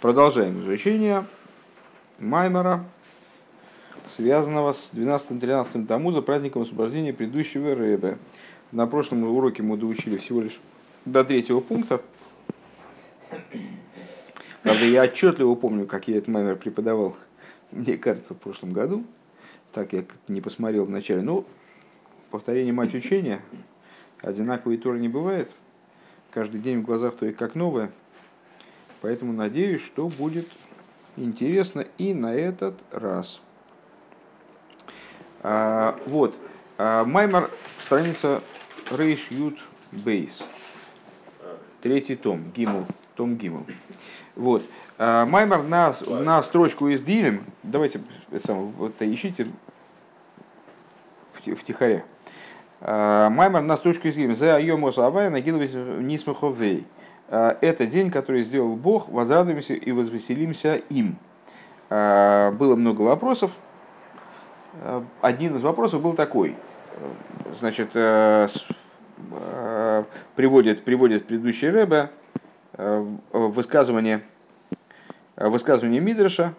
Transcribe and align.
Продолжаем 0.00 0.60
изучение 0.60 1.26
Маймера, 2.20 2.84
связанного 4.14 4.72
с 4.72 4.90
12-13 4.92 5.86
тому 5.86 6.12
за 6.12 6.22
праздником 6.22 6.62
освобождения 6.62 7.12
предыдущего 7.12 7.74
Рэбе. 7.74 8.16
На 8.70 8.86
прошлом 8.86 9.24
уроке 9.24 9.64
мы 9.64 9.76
доучили 9.76 10.18
всего 10.18 10.42
лишь 10.42 10.60
до 11.04 11.24
третьего 11.24 11.58
пункта. 11.58 12.00
Правда, 14.62 14.84
я 14.84 15.02
отчетливо 15.02 15.56
помню, 15.56 15.84
как 15.84 16.06
я 16.06 16.18
этот 16.18 16.28
Маймер 16.28 16.54
преподавал, 16.54 17.16
мне 17.72 17.98
кажется, 17.98 18.34
в 18.34 18.38
прошлом 18.38 18.72
году. 18.72 19.04
Так 19.72 19.92
я 19.92 20.04
не 20.28 20.40
посмотрел 20.40 20.84
вначале. 20.84 21.22
Ну, 21.22 21.44
повторение 22.30 22.72
мать 22.72 22.94
учения. 22.94 23.40
Одинаковый 24.22 24.78
тур 24.78 24.96
не 24.96 25.08
бывает. 25.08 25.50
Каждый 26.30 26.60
день 26.60 26.82
в 26.82 26.84
глазах 26.84 27.16
то 27.16 27.26
и 27.26 27.32
как 27.32 27.56
новое– 27.56 27.90
Поэтому 29.00 29.32
надеюсь, 29.32 29.82
что 29.82 30.08
будет 30.08 30.48
интересно 31.16 31.86
и 31.98 32.14
на 32.14 32.34
этот 32.34 32.74
раз. 32.90 33.40
А, 35.42 35.98
вот. 36.06 36.36
А, 36.78 37.04
Маймар, 37.04 37.50
страница 37.84 38.42
Рейш 38.90 39.28
Ют 39.30 39.58
Бейс. 39.92 40.42
Третий 41.80 42.16
том, 42.16 42.50
Гимл, 42.50 42.86
том 43.14 43.36
Гимл. 43.36 43.64
Вот. 44.34 44.64
А, 44.98 45.26
Маймар 45.26 45.62
на, 45.62 45.94
на 46.06 46.42
строчку 46.42 46.88
из 46.88 47.00
Дилем, 47.00 47.44
давайте 47.62 48.00
сам, 48.44 48.72
вот, 48.72 49.00
ищите 49.00 49.46
в, 51.32 51.62
тихаре. 51.64 52.04
А, 52.80 53.30
Маймар 53.30 53.62
на 53.62 53.76
строчку 53.76 54.08
из 54.08 54.14
Дилем. 54.14 54.34
За 54.34 54.58
Йомос 54.58 54.98
Авая 54.98 55.30
нагидывать 55.30 55.72
Нисмаховей. 55.72 56.86
Э, 57.28 57.56
это 57.60 57.86
день, 57.86 58.10
который 58.10 58.42
сделал 58.42 58.74
Бог, 58.76 59.08
возрадуемся 59.08 59.74
и 59.74 59.92
возвеселимся 59.92 60.76
им. 60.88 61.16
Э, 61.90 62.50
было 62.52 62.74
много 62.74 63.02
вопросов. 63.02 63.52
Э, 64.82 65.02
один 65.20 65.54
из 65.56 65.62
вопросов 65.62 66.02
был 66.02 66.14
такой. 66.14 66.56
Значит, 67.60 67.92
приводит, 70.34 70.82
приводит 70.82 71.26
предыдущий 71.26 71.70
Рэбе 71.70 72.10
высказывание, 73.32 74.22
высказывание 75.36 76.00
Мидраша, 76.00 76.54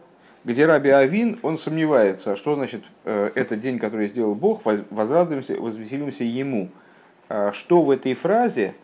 где 0.45 0.65
Раби 0.65 0.91
Авин, 0.91 1.39
он 1.41 1.57
сомневается, 1.57 2.37
что 2.37 2.55
значит 2.55 2.85
этот 3.03 3.59
день, 3.59 3.79
который 3.79 4.07
сделал 4.07 4.33
Бог, 4.33 4.61
возрадуемся, 4.63 5.59
возвеселимся 5.59 6.23
ему. 6.23 6.69
Что 7.51 7.81
в 7.81 7.91
этой 7.91 8.13
фразе– 8.13 8.75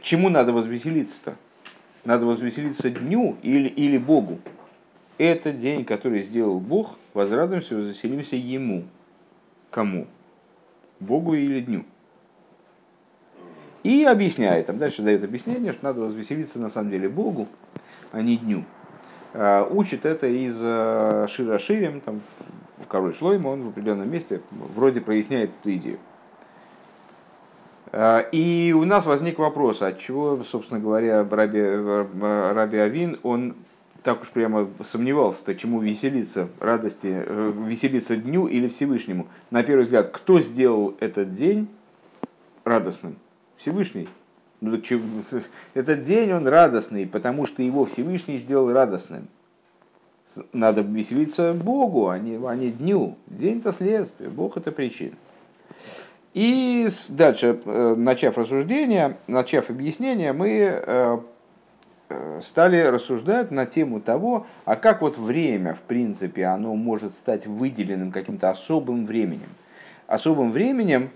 чему 0.00 0.28
надо 0.28 0.52
возвеселиться-то? 0.52 1.36
Надо 2.04 2.26
возвеселиться 2.26 2.90
дню 2.90 3.36
или, 3.42 3.68
или 3.68 3.98
Богу. 3.98 4.38
Это 5.16 5.52
день, 5.52 5.84
который 5.84 6.22
сделал 6.22 6.58
Бог, 6.60 6.96
возрадуемся, 7.14 7.76
возвеселимся 7.76 8.36
Ему. 8.36 8.84
Кому? 9.70 10.06
Богу 11.00 11.34
или 11.34 11.60
дню? 11.60 11.84
И 13.82 14.04
объясняет, 14.04 14.66
там 14.66 14.78
дальше 14.78 15.02
дает 15.02 15.22
объяснение, 15.22 15.72
что 15.72 15.84
надо 15.84 16.00
возвеселиться 16.00 16.58
на 16.58 16.70
самом 16.70 16.90
деле 16.90 17.08
Богу, 17.08 17.48
а 18.12 18.22
не 18.22 18.38
дню. 18.38 18.64
А, 19.34 19.66
учит 19.70 20.06
это 20.06 20.26
из 20.26 20.58
а, 20.62 21.26
Шира 21.28 21.58
Ширем, 21.58 22.00
там, 22.00 22.22
король 22.88 23.14
Шлойма, 23.14 23.48
он 23.48 23.64
в 23.64 23.68
определенном 23.68 24.10
месте 24.10 24.40
вроде 24.74 25.00
проясняет 25.00 25.50
эту 25.60 25.74
идею. 25.74 25.98
А, 27.96 28.26
и 28.32 28.72
у 28.72 28.84
нас 28.84 29.06
возник 29.06 29.38
вопрос, 29.38 29.80
от 29.80 30.00
чего, 30.00 30.42
собственно 30.42 30.80
говоря, 30.80 31.24
Раби, 31.30 31.62
Раби 31.62 32.78
Авин, 32.78 33.20
он 33.22 33.54
так 34.02 34.22
уж 34.22 34.30
прямо 34.30 34.68
сомневался-то, 34.82 35.54
чему 35.54 35.78
веселиться, 35.78 36.48
радости, 36.58 37.22
э, 37.24 37.52
веселиться 37.54 38.16
дню 38.16 38.48
или 38.48 38.66
Всевышнему. 38.66 39.28
На 39.52 39.62
первый 39.62 39.84
взгляд, 39.84 40.10
кто 40.10 40.40
сделал 40.40 40.96
этот 40.98 41.36
день 41.36 41.68
радостным? 42.64 43.14
Всевышний. 43.58 44.08
Ну, 44.60 44.76
этот 45.74 46.02
день 46.02 46.32
он 46.32 46.48
радостный, 46.48 47.06
потому 47.06 47.46
что 47.46 47.62
его 47.62 47.84
Всевышний 47.84 48.38
сделал 48.38 48.72
радостным. 48.72 49.28
Надо 50.52 50.80
веселиться 50.80 51.54
Богу, 51.54 52.08
а 52.08 52.18
не, 52.18 52.44
а 52.44 52.56
не 52.56 52.70
дню. 52.70 53.16
День-то 53.28 53.70
следствие, 53.70 54.30
Бог 54.30 54.56
это 54.56 54.72
причина. 54.72 55.14
И 56.34 56.88
дальше, 57.10 57.60
э, 57.64 57.94
начав 57.96 58.36
рассуждение, 58.36 59.16
начав 59.28 59.70
объяснение, 59.70 60.32
мы 60.32 60.48
э, 60.50 61.18
э, 62.08 62.40
стали 62.42 62.80
рассуждать 62.80 63.52
на 63.52 63.66
тему 63.66 64.00
того, 64.00 64.44
а 64.64 64.74
как 64.74 65.00
вот 65.00 65.16
время, 65.16 65.74
в 65.74 65.80
принципе, 65.82 66.46
оно 66.46 66.74
может 66.74 67.14
стать 67.14 67.46
выделенным 67.46 68.10
каким-то 68.10 68.50
особым 68.50 69.06
временем. 69.06 69.48
Особым 70.06 70.52
временем 70.52 71.10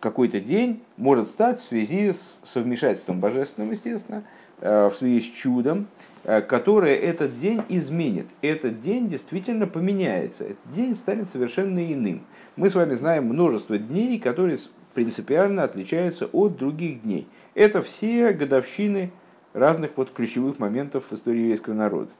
какой-то 0.00 0.40
день 0.40 0.82
может 0.96 1.28
стать 1.28 1.60
в 1.60 1.68
связи 1.68 2.12
с 2.12 2.38
совмешательством 2.42 3.20
божественным, 3.20 3.70
естественно, 3.70 4.24
в 4.60 4.92
связи 4.98 5.20
с 5.20 5.24
чудом, 5.24 5.86
которое 6.24 6.96
этот 6.96 7.38
день 7.38 7.62
изменит. 7.68 8.26
Этот 8.42 8.80
день 8.80 9.08
действительно 9.08 9.66
поменяется. 9.66 10.44
Этот 10.44 10.74
день 10.74 10.94
станет 10.94 11.28
совершенно 11.28 11.92
иным 11.92 12.22
мы 12.56 12.68
с 12.68 12.74
вами 12.74 12.94
знаем 12.94 13.26
множество 13.26 13.78
дней, 13.78 14.18
которые 14.18 14.58
принципиально 14.94 15.64
отличаются 15.64 16.26
от 16.26 16.56
других 16.56 17.02
дней. 17.02 17.26
Это 17.54 17.82
все 17.82 18.32
годовщины 18.32 19.10
разных 19.54 19.92
вот 19.96 20.12
ключевых 20.12 20.58
моментов 20.58 21.04
в 21.10 21.14
истории 21.14 21.40
еврейского 21.40 21.74
народа. 21.74 22.10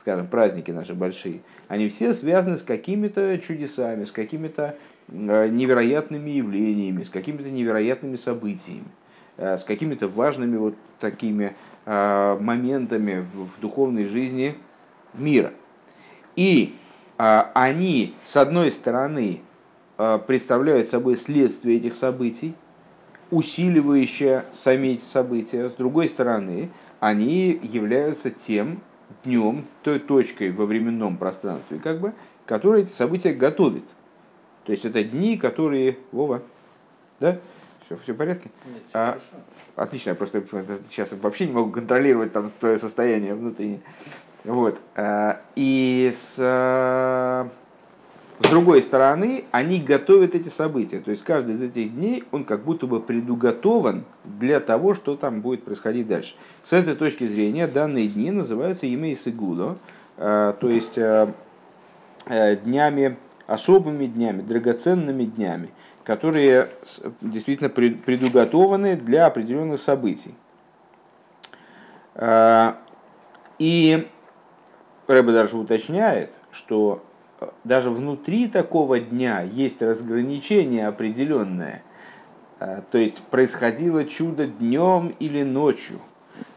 Скажем, 0.00 0.28
праздники 0.28 0.70
наши 0.70 0.94
большие. 0.94 1.40
Они 1.68 1.88
все 1.88 2.14
связаны 2.14 2.56
с 2.56 2.62
какими-то 2.62 3.36
чудесами, 3.38 4.04
с 4.04 4.12
какими-то 4.12 4.76
э, 5.08 5.48
невероятными 5.48 6.30
явлениями, 6.30 7.02
с 7.02 7.10
какими-то 7.10 7.50
невероятными 7.50 8.16
событиями, 8.16 8.86
э, 9.36 9.58
с 9.58 9.64
какими-то 9.64 10.08
важными 10.08 10.56
вот 10.56 10.74
такими 11.00 11.44
э, 11.44 11.52
моментами 11.86 13.26
в 13.34 13.60
духовной 13.60 14.04
жизни 14.04 14.54
мира. 15.14 15.52
И 16.36 16.76
они, 17.16 18.14
с 18.24 18.36
одной 18.36 18.70
стороны, 18.70 19.40
Э, 20.02 20.18
представляют 20.18 20.88
собой 20.88 21.18
следствие 21.18 21.76
этих 21.76 21.94
событий, 21.94 22.54
усиливающее 23.30 24.46
сами 24.54 24.94
эти 24.94 25.04
события. 25.04 25.68
С 25.68 25.74
другой 25.74 26.08
стороны, 26.08 26.70
они 27.00 27.60
являются 27.62 28.30
тем 28.30 28.80
днем, 29.24 29.66
той 29.82 29.98
точкой 29.98 30.52
во 30.52 30.64
временном 30.64 31.18
пространстве, 31.18 31.78
как 31.84 32.00
бы, 32.00 32.14
которая 32.46 32.84
эти 32.84 32.92
события 32.92 33.34
готовит. 33.34 33.84
То 34.64 34.72
есть 34.72 34.86
это 34.86 35.04
дни, 35.04 35.36
которые... 35.36 35.98
Вова, 36.12 36.40
да? 37.20 37.38
Все, 37.90 37.98
все 38.04 38.12
в 38.12 38.16
порядке? 38.16 38.50
Нет, 38.66 38.82
все 38.88 38.98
а, 38.98 39.18
отлично, 39.74 40.10
я 40.10 40.14
просто 40.14 40.44
сейчас 40.90 41.10
вообще 41.10 41.46
не 41.46 41.52
могу 41.52 41.72
контролировать 41.72 42.32
там 42.32 42.48
твое 42.60 42.78
состояние 42.78 43.34
внутреннее. 43.34 43.80
Вот. 44.44 44.78
А, 44.94 45.40
и 45.56 46.14
с 46.16 47.48
с 48.42 48.48
другой 48.48 48.82
стороны, 48.82 49.44
они 49.50 49.80
готовят 49.80 50.34
эти 50.34 50.48
события. 50.48 51.00
То 51.00 51.10
есть 51.10 51.22
каждый 51.24 51.56
из 51.56 51.62
этих 51.62 51.94
дней, 51.94 52.24
он 52.30 52.44
как 52.44 52.62
будто 52.62 52.86
бы 52.86 53.00
предуготован 53.00 54.04
для 54.24 54.60
того, 54.60 54.94
что 54.94 55.16
там 55.16 55.42
будет 55.42 55.64
происходить 55.64 56.08
дальше. 56.08 56.34
С 56.62 56.72
этой 56.72 56.94
точки 56.94 57.26
зрения 57.26 57.66
данные 57.66 58.08
дни 58.08 58.30
называются 58.30 58.86
Емей 58.86 59.14
Сигуло, 59.14 59.76
э, 60.16 60.54
то 60.58 60.70
есть 60.70 60.94
днями, 60.94 63.16
особыми 63.46 64.06
днями, 64.06 64.42
драгоценными 64.42 65.24
днями, 65.24 65.70
которые 66.04 66.70
действительно 67.20 67.68
предуготованы 67.68 68.96
для 68.96 69.26
определенных 69.26 69.80
событий. 69.80 70.34
И 73.58 74.08
Рэбе 75.06 75.32
даже 75.32 75.56
уточняет, 75.56 76.30
что 76.52 77.02
даже 77.64 77.90
внутри 77.90 78.48
такого 78.48 79.00
дня 79.00 79.42
есть 79.42 79.82
разграничение 79.82 80.86
определенное. 80.86 81.82
А, 82.58 82.82
то 82.90 82.98
есть 82.98 83.18
происходило 83.18 84.04
чудо 84.04 84.46
днем 84.46 85.14
или 85.18 85.42
ночью. 85.42 85.98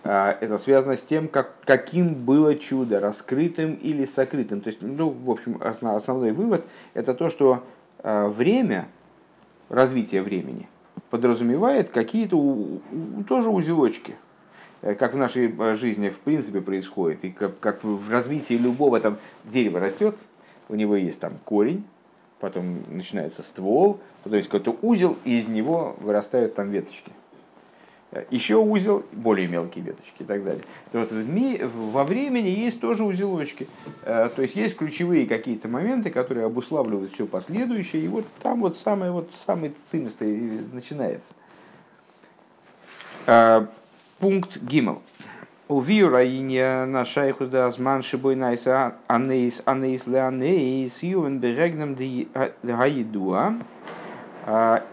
А, 0.03 0.37
это 0.39 0.57
связано 0.57 0.97
с 0.97 1.01
тем, 1.01 1.27
как, 1.29 1.53
каким 1.63 2.13
было 2.13 2.55
чудо, 2.55 2.99
раскрытым 2.99 3.75
или 3.75 4.05
сокрытым. 4.05 4.61
То 4.61 4.67
есть, 4.67 4.81
ну, 4.81 5.09
в 5.09 5.31
общем, 5.31 5.57
основ, 5.61 5.95
основной 5.95 6.31
вывод 6.31 6.65
это 6.93 7.13
то, 7.13 7.29
что 7.29 7.63
а, 7.99 8.27
время, 8.27 8.87
развитие 9.73 10.21
времени, 10.21 10.67
подразумевает 11.09 11.89
какие-то 11.89 12.79
тоже 13.27 13.49
узелочки, 13.49 14.15
э, 14.81 14.93
как 14.95 15.13
в 15.13 15.17
нашей 15.17 15.53
жизни 15.75 16.09
в 16.09 16.19
принципе 16.19 16.61
происходит, 16.61 17.25
и 17.25 17.31
как, 17.31 17.59
как 17.59 17.83
в 17.83 18.09
развитии 18.09 18.53
любого 18.53 18.99
там 18.99 19.17
дерева 19.45 19.79
растет, 19.79 20.15
у 20.69 20.75
него 20.75 20.95
есть 20.95 21.19
там 21.19 21.33
корень, 21.43 21.83
потом 22.39 22.83
начинается 22.89 23.41
ствол, 23.41 23.99
потом 24.23 24.37
есть 24.37 24.49
какой-то 24.49 24.77
узел, 24.81 25.17
и 25.25 25.39
из 25.39 25.47
него 25.47 25.95
вырастают 25.99 26.55
там 26.55 26.69
веточки. 26.69 27.11
Еще 28.29 28.57
узел, 28.57 29.03
более 29.11 29.47
мелкие 29.47 29.83
веточки 29.83 30.21
и 30.21 30.23
так 30.23 30.43
далее. 30.43 30.63
То 30.91 30.99
вот 30.99 31.11
в 31.11 31.29
ми, 31.29 31.59
во 31.63 32.03
времени 32.03 32.47
есть 32.47 32.79
тоже 32.79 33.03
узелочки. 33.03 33.67
То 34.03 34.33
есть 34.37 34.55
есть 34.55 34.77
ключевые 34.77 35.25
какие-то 35.25 35.67
моменты, 35.67 36.09
которые 36.09 36.45
обуславливают 36.45 37.13
все 37.13 37.25
последующее, 37.25 38.03
и 38.03 38.07
вот 38.07 38.25
там 38.41 38.61
вот 38.61 38.77
самое 38.77 39.11
вот 39.11 39.31
самый 39.45 39.73
цимест 39.91 40.19
начинается. 40.19 41.33
Пункт 44.19 44.57
Гиммел. 44.57 45.01
У 45.69 45.79
Виураиня 45.79 46.85
на 46.85 47.05
шайху 47.05 47.47
да 47.47 47.67
азман 47.67 48.03
шибой 48.03 48.35
найса 48.35 48.95
анейс 49.07 49.61
анейс 49.65 50.05
ле 50.05 50.19
анейс 50.19 51.01
ювен 51.01 51.39
берегнем 51.39 51.95
гаидуа. 52.61 53.53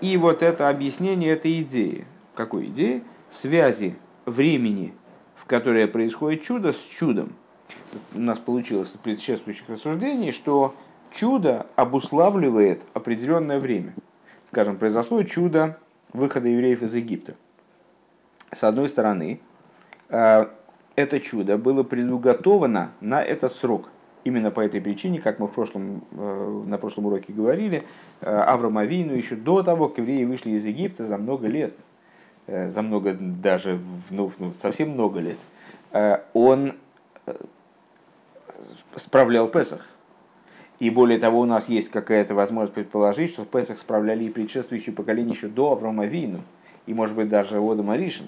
И 0.00 0.16
вот 0.16 0.42
это 0.44 0.68
объяснение 0.68 1.32
этой 1.32 1.60
идеи. 1.62 2.06
Какой 2.36 2.66
идеи? 2.66 3.02
Связи 3.30 3.96
времени, 4.26 4.94
в 5.34 5.44
которое 5.44 5.86
происходит 5.86 6.42
чудо, 6.42 6.72
с 6.72 6.78
чудом. 6.78 7.34
У 8.14 8.20
нас 8.20 8.38
получилось 8.38 8.92
в 8.94 9.00
предшествующих 9.00 9.68
рассуждений, 9.68 10.32
что 10.32 10.74
чудо 11.10 11.66
обуславливает 11.76 12.82
определенное 12.94 13.58
время. 13.58 13.94
Скажем, 14.48 14.76
произошло 14.76 15.22
чудо 15.22 15.78
выхода 16.12 16.48
евреев 16.48 16.82
из 16.82 16.94
Египта. 16.94 17.34
С 18.52 18.64
одной 18.64 18.88
стороны, 18.88 19.40
это 20.08 21.20
чудо 21.20 21.56
было 21.56 21.82
предуготовано 21.82 22.92
на 23.00 23.22
этот 23.22 23.54
срок. 23.54 23.88
Именно 24.24 24.50
по 24.50 24.60
этой 24.60 24.80
причине, 24.80 25.20
как 25.20 25.38
мы 25.38 25.46
в 25.46 25.52
прошлом, 25.52 26.04
э, 26.10 26.62
на 26.66 26.76
прошлом 26.76 27.06
уроке 27.06 27.32
говорили, 27.32 27.84
э, 28.20 28.26
Авраам 28.26 28.76
Авину 28.76 29.14
еще 29.14 29.34
до 29.34 29.62
того, 29.62 29.88
как 29.88 29.98
евреи 29.98 30.24
вышли 30.24 30.50
из 30.50 30.66
Египта 30.66 31.06
за 31.06 31.16
много 31.16 31.48
лет, 31.48 31.72
э, 31.72 31.89
за 32.46 32.82
много 32.82 33.16
даже, 33.18 33.78
ну, 34.10 34.32
ну 34.38 34.54
совсем 34.60 34.90
много 34.90 35.20
лет, 35.20 35.38
он 36.32 36.74
справлял 38.96 39.48
Песах. 39.48 39.86
И 40.78 40.88
более 40.88 41.18
того, 41.18 41.40
у 41.40 41.44
нас 41.44 41.68
есть 41.68 41.90
какая-то 41.90 42.34
возможность 42.34 42.72
предположить, 42.72 43.32
что 43.32 43.44
Песах 43.44 43.78
справляли 43.78 44.24
и 44.24 44.30
предшествующие 44.30 44.94
поколения 44.94 45.32
еще 45.32 45.48
до 45.48 45.72
Авраама 45.72 46.06
Вину, 46.06 46.40
и, 46.86 46.94
может 46.94 47.14
быть, 47.14 47.28
даже 47.28 47.60
Ода 47.60 47.82
Маришин 47.82 48.26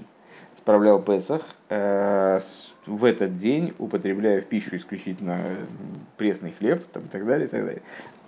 справлял 0.56 1.00
Песах, 1.00 1.42
э, 1.70 2.40
в 2.84 3.04
этот 3.04 3.38
день 3.38 3.74
употребляя 3.78 4.40
в 4.40 4.44
пищу 4.44 4.76
исключительно 4.76 5.56
пресный 6.16 6.52
хлеб 6.52 6.84
там, 6.92 7.04
и 7.04 7.08
так 7.08 7.26
далее. 7.26 7.46
И 7.46 7.50
так 7.50 7.64
далее. 7.64 7.82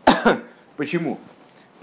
Почему? 0.76 1.18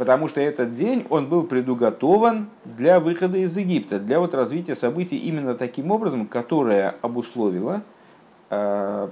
Потому 0.01 0.27
что 0.27 0.41
этот 0.41 0.73
день 0.73 1.05
он 1.11 1.27
был 1.29 1.43
предуготован 1.43 2.49
для 2.65 2.99
выхода 2.99 3.37
из 3.37 3.55
Египта, 3.55 3.99
для 3.99 4.19
вот 4.19 4.33
развития 4.33 4.73
событий 4.73 5.15
именно 5.15 5.53
таким 5.53 5.91
образом, 5.91 6.25
которое 6.25 6.95
обусловило 7.03 7.83
э, 8.49 9.09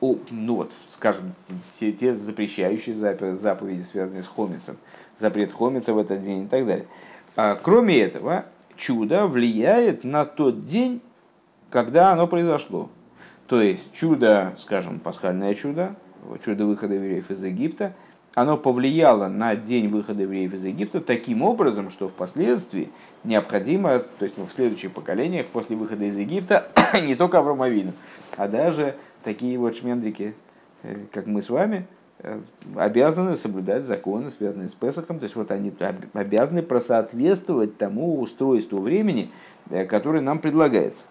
ну 0.00 0.54
вот, 0.56 0.72
скажем, 0.88 1.34
те, 1.78 1.92
те 1.92 2.14
запрещающие 2.14 2.94
заповеди, 2.94 3.82
связанные 3.82 4.22
с 4.22 4.26
хомицем, 4.26 4.78
запрет 5.18 5.52
хомица 5.52 5.92
в 5.92 5.98
этот 5.98 6.22
день 6.22 6.44
и 6.44 6.48
так 6.48 6.66
далее. 6.66 6.86
А, 7.36 7.54
кроме 7.62 7.98
этого, 7.98 8.46
чудо 8.76 9.26
влияет 9.26 10.02
на 10.02 10.24
тот 10.24 10.64
день, 10.64 11.02
когда 11.68 12.12
оно 12.12 12.26
произошло. 12.26 12.88
То 13.48 13.60
есть 13.60 13.92
чудо, 13.92 14.54
скажем, 14.56 14.98
пасхальное 14.98 15.54
чудо, 15.54 15.94
чудо 16.42 16.64
выхода 16.64 16.94
евреев 16.94 17.30
из 17.30 17.44
Египта, 17.44 17.92
оно 18.34 18.56
повлияло 18.56 19.28
на 19.28 19.56
день 19.56 19.88
выхода 19.88 20.22
евреев 20.22 20.54
из 20.54 20.64
Египта 20.64 21.00
таким 21.00 21.42
образом, 21.42 21.90
что 21.90 22.08
впоследствии 22.08 22.90
необходимо, 23.22 24.00
то 24.00 24.24
есть 24.24 24.36
в 24.38 24.50
следующих 24.54 24.92
поколениях 24.92 25.46
после 25.46 25.76
выхода 25.76 26.04
из 26.04 26.16
Египта, 26.16 26.68
не 27.02 27.14
только 27.14 27.38
Авромовину, 27.38 27.92
а 28.36 28.48
даже 28.48 28.96
такие 29.22 29.58
вот 29.58 29.76
шмендрики, 29.76 30.34
э, 30.82 30.96
как 31.12 31.26
мы 31.26 31.42
с 31.42 31.50
вами, 31.50 31.86
Э, 32.26 32.40
обязаны 32.76 33.36
соблюдать 33.36 33.84
законы, 33.84 34.30
связанные 34.30 34.70
с 34.70 34.74
Песохом, 34.74 35.18
то 35.18 35.24
есть 35.24 35.36
вот 35.36 35.50
они 35.50 35.72
обязаны 36.14 36.62
просоответствовать 36.62 37.76
тому 37.76 38.18
устройству 38.18 38.80
времени, 38.80 39.30
э, 39.68 39.84
которое 39.84 40.22
нам 40.22 40.38
предлагается. 40.38 41.04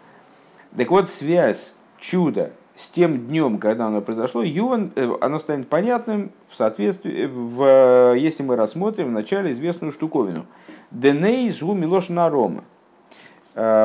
Так 0.76 0.90
вот, 0.90 1.10
связь 1.10 1.76
чуда 2.00 2.52
с 2.76 2.88
тем 2.90 3.28
днем, 3.28 3.60
когда 3.60 3.88
оно 3.88 4.02
произошло, 4.02 4.44
Юван, 4.44 4.92
э, 4.96 5.12
оно 5.22 5.40
станет 5.40 5.68
понятным 5.68 6.32
в 6.50 6.56
соответствии, 6.56 7.26
в, 7.26 8.16
если 8.16 8.44
мы 8.44 8.56
рассмотрим 8.56 9.10
вначале 9.10 9.52
известную 9.52 9.92
штуковину. 9.92 10.46
Деней 10.92 11.52
зу 11.52 11.74
милош 11.74 12.10
нарома. 12.10 12.64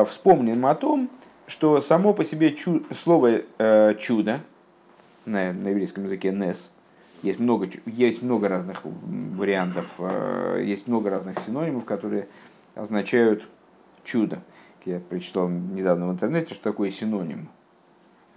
Вспомним 0.07 0.65
о 0.65 0.75
том, 0.75 1.11
что 1.47 1.83
само 1.83 2.15
по 2.15 2.25
себе 2.25 2.55
чу, 2.55 2.85
слово 2.91 3.43
чудо, 3.99 4.41
на, 5.27 5.53
на 5.53 5.69
еврейском 5.69 6.05
языке 6.05 6.33
нес, 6.33 6.71
есть 7.23 7.41
много, 7.41 7.69
есть 7.87 8.23
много 8.23 8.49
разных 8.49 8.83
вариантов, 8.85 9.87
э, 9.99 10.63
есть 10.65 10.87
много 10.87 11.11
разных 11.11 11.39
синонимов, 11.41 11.85
которые 11.85 12.29
означают 12.75 13.49
чудо. 14.05 14.41
Я 14.85 15.01
прочитал 15.01 15.49
недавно 15.49 16.09
в 16.09 16.13
интернете, 16.13 16.55
что 16.55 16.63
такое 16.63 16.91
синоним. 16.91 17.49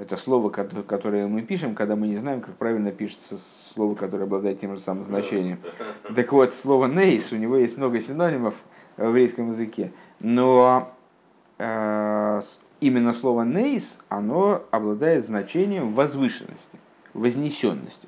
Это 0.02 0.18
слово, 0.18 0.50
которое 0.50 1.28
мы 1.28 1.44
пишем, 1.44 1.76
когда 1.76 1.96
мы 1.96 2.08
не 2.08 2.18
знаем, 2.18 2.42
как 2.42 2.56
правильно 2.56 2.92
пишется 2.92 3.38
слово, 3.76 3.94
которое 3.94 4.24
обладает 4.24 4.60
тем 4.60 4.76
же 4.76 4.82
самым 4.82 5.06
значением. 5.06 5.60
Так 6.16 6.32
вот, 6.32 6.56
слово 6.56 6.88
«нейс», 6.88 7.32
у 7.32 7.36
него 7.36 7.56
есть 7.56 7.78
много 7.78 8.02
синонимов 8.02 8.56
в 8.98 9.04
еврейском 9.04 9.50
языке. 9.50 9.92
Но 10.20 10.92
э, 11.60 12.42
именно 12.80 13.14
слово 13.14 13.44
«нейс», 13.44 14.00
оно 14.10 14.64
обладает 14.72 15.24
значением 15.24 15.94
возвышенности, 15.94 16.80
вознесенности. 17.14 18.08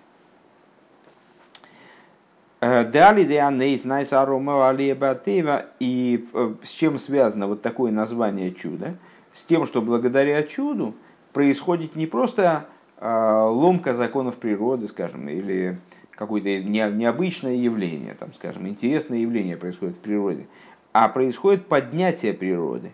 Дали 2.60 3.24
де 3.24 3.38
анейс 3.38 3.84
найс 3.84 4.14
арома 4.14 4.68
алиебатева. 4.68 5.68
И 5.80 6.28
э, 6.34 6.54
с 6.64 6.70
чем 6.70 6.98
связано 6.98 7.46
вот 7.46 7.62
такое 7.62 7.92
название 7.92 8.52
чуда? 8.52 8.96
С 9.32 9.44
тем, 9.44 9.68
что 9.68 9.84
благодаря 9.84 10.42
чуду 10.42 10.96
происходит 11.34 11.96
не 11.96 12.06
просто 12.06 12.68
а, 12.98 13.48
ломка 13.50 13.94
законов 13.94 14.38
природы, 14.38 14.88
скажем, 14.88 15.28
или 15.28 15.80
какое-то 16.12 16.64
необычное 16.64 17.56
явление, 17.56 18.14
там, 18.14 18.34
скажем, 18.34 18.68
интересное 18.68 19.18
явление 19.18 19.58
происходит 19.58 19.98
в 19.98 20.00
природе, 20.00 20.48
а 20.94 21.10
происходит 21.10 21.66
поднятие 21.66 22.34
природы. 22.34 22.94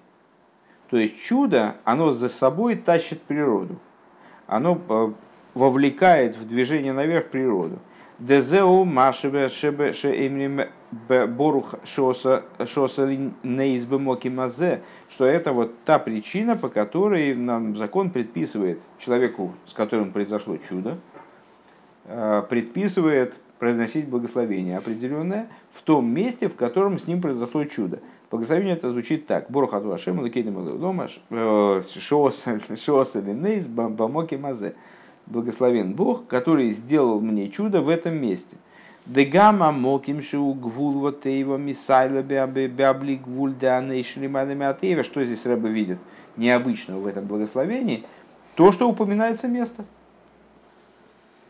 То 0.90 0.98
есть 0.98 1.22
чудо, 1.22 1.76
оно 1.84 2.12
за 2.12 2.30
собой 2.30 2.76
тащит 2.76 3.22
природу, 3.22 3.78
оно 4.48 4.82
э, 4.90 5.12
вовлекает 5.54 6.36
в 6.36 6.48
движение 6.48 6.94
наверх 6.94 7.28
природу. 7.28 7.80
Дезеу 8.20 8.84
машеве 8.84 9.48
шебе 9.48 9.94
шеимрим 9.94 10.68
борух 11.08 11.76
шоса 11.86 12.44
неизбы 13.44 13.98
моки 13.98 14.28
мазе, 14.28 14.82
что 15.10 15.24
это 15.24 15.54
вот 15.54 15.72
та 15.86 16.00
причина, 16.00 16.58
по 16.58 16.68
которой 16.68 17.34
нам 17.34 17.78
закон 17.78 18.10
предписывает 18.10 18.82
человеку, 18.98 19.54
с 19.66 19.74
которым 19.74 20.12
произошло 20.12 20.58
чудо, 20.58 20.98
э, 22.04 22.44
предписывает 22.50 23.36
произносить 23.58 24.10
благословение 24.10 24.78
определенное 24.78 25.48
в 25.72 25.82
том 25.82 26.06
месте, 26.06 26.50
в 26.50 26.56
котором 26.56 27.00
с 27.00 27.08
ним 27.08 27.22
произошло 27.22 27.64
чудо. 27.64 28.02
Благословение 28.30 28.76
это 28.76 28.90
звучит 28.90 29.28
так. 29.28 29.50
Борух 29.50 29.74
ату 29.74 29.94
ашем, 29.94 30.20
лакейдем 30.20 30.78
дома, 30.78 31.08
шоса 31.30 33.22
линейс 33.22 33.66
бамоки 33.68 34.36
мазе 34.36 34.76
благословен 35.30 35.94
Бог, 35.94 36.28
который 36.28 36.72
сделал 36.72 37.20
мне 37.22 37.50
чудо 37.50 37.82
в 37.82 37.90
этом 37.90 38.16
месте. 38.16 38.58
Дегама 39.06 39.72
моким 39.72 40.22
шиу 40.22 40.54
гвул 40.54 41.00
вот 41.00 41.26
его 41.26 41.58
мисайла 41.58 42.22
бябли 42.22 43.16
гвуль 43.16 43.56
атеева. 43.64 45.04
Что 45.04 45.24
здесь 45.24 45.46
Рэба 45.46 45.68
видит 45.68 45.98
необычного 46.36 47.00
в 47.00 47.08
этом 47.08 47.26
благословении? 47.26 48.04
То, 48.56 48.72
что 48.72 48.90
упоминается 48.90 49.48
место. 49.48 49.86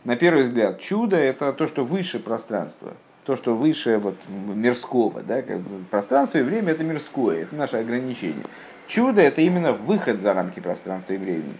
На 0.05 0.15
первый 0.15 0.43
взгляд, 0.43 0.79
чудо– 0.79 1.17
это 1.17 1.51
то, 1.51 1.67
что 1.67 1.83
выше 1.83 2.19
пространства, 2.19 2.93
то, 3.25 3.35
что 3.35 3.55
выше 3.55 3.97
вот, 3.97 4.15
мирского. 4.29 5.21
Да? 5.21 5.43
Пространство 5.91 6.37
и 6.37 6.43
время– 6.43 6.71
это 6.73 6.83
мирское, 6.83 7.43
это 7.43 7.55
наше 7.55 7.77
ограничение. 7.77 8.45
Чудо– 8.87 9.19
это 9.23 9.41
именно 9.41 9.73
выход 9.73 10.21
за 10.21 10.33
рамки 10.33 10.61
пространства 10.61 11.13
и 11.13 11.17
времени. 11.17 11.55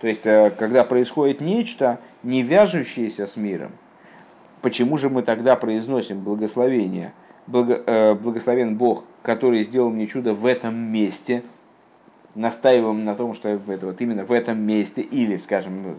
То 0.00 0.06
есть, 0.06 0.26
э, 0.26 0.50
когда 0.50 0.84
происходит 0.84 1.40
нечто, 1.40 1.98
не 2.22 2.42
вяжущееся 2.42 3.26
с 3.26 3.36
миром, 3.36 3.72
почему 4.62 4.98
же 4.98 5.10
мы 5.10 5.22
тогда 5.22 5.56
произносим 5.56 6.20
благословение? 6.20 7.12
Благо, 7.46 7.82
э, 7.86 8.14
благословен 8.14 8.76
Бог, 8.76 9.04
который 9.22 9.62
сделал 9.62 9.90
мне 9.90 10.06
чудо 10.06 10.34
в 10.34 10.46
этом 10.46 10.76
месте, 10.76 11.42
настаиваем 12.34 13.04
на 13.04 13.14
том, 13.14 13.34
что 13.34 13.48
это 13.48 13.86
вот 13.86 14.00
именно 14.00 14.24
в 14.24 14.32
этом 14.32 14.60
месте, 14.60 15.02
или, 15.02 15.36
скажем, 15.36 15.96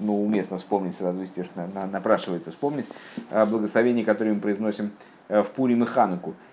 ну, 0.00 0.24
уместно 0.24 0.58
вспомнить 0.58 0.96
сразу, 0.96 1.20
естественно, 1.20 1.68
напрашивается 1.90 2.50
вспомнить 2.50 2.86
благословение, 3.30 4.04
которое 4.04 4.34
мы 4.34 4.40
произносим 4.40 4.92
э, 5.28 5.42
в 5.42 5.50
Пурим 5.50 5.82
и 5.82 5.86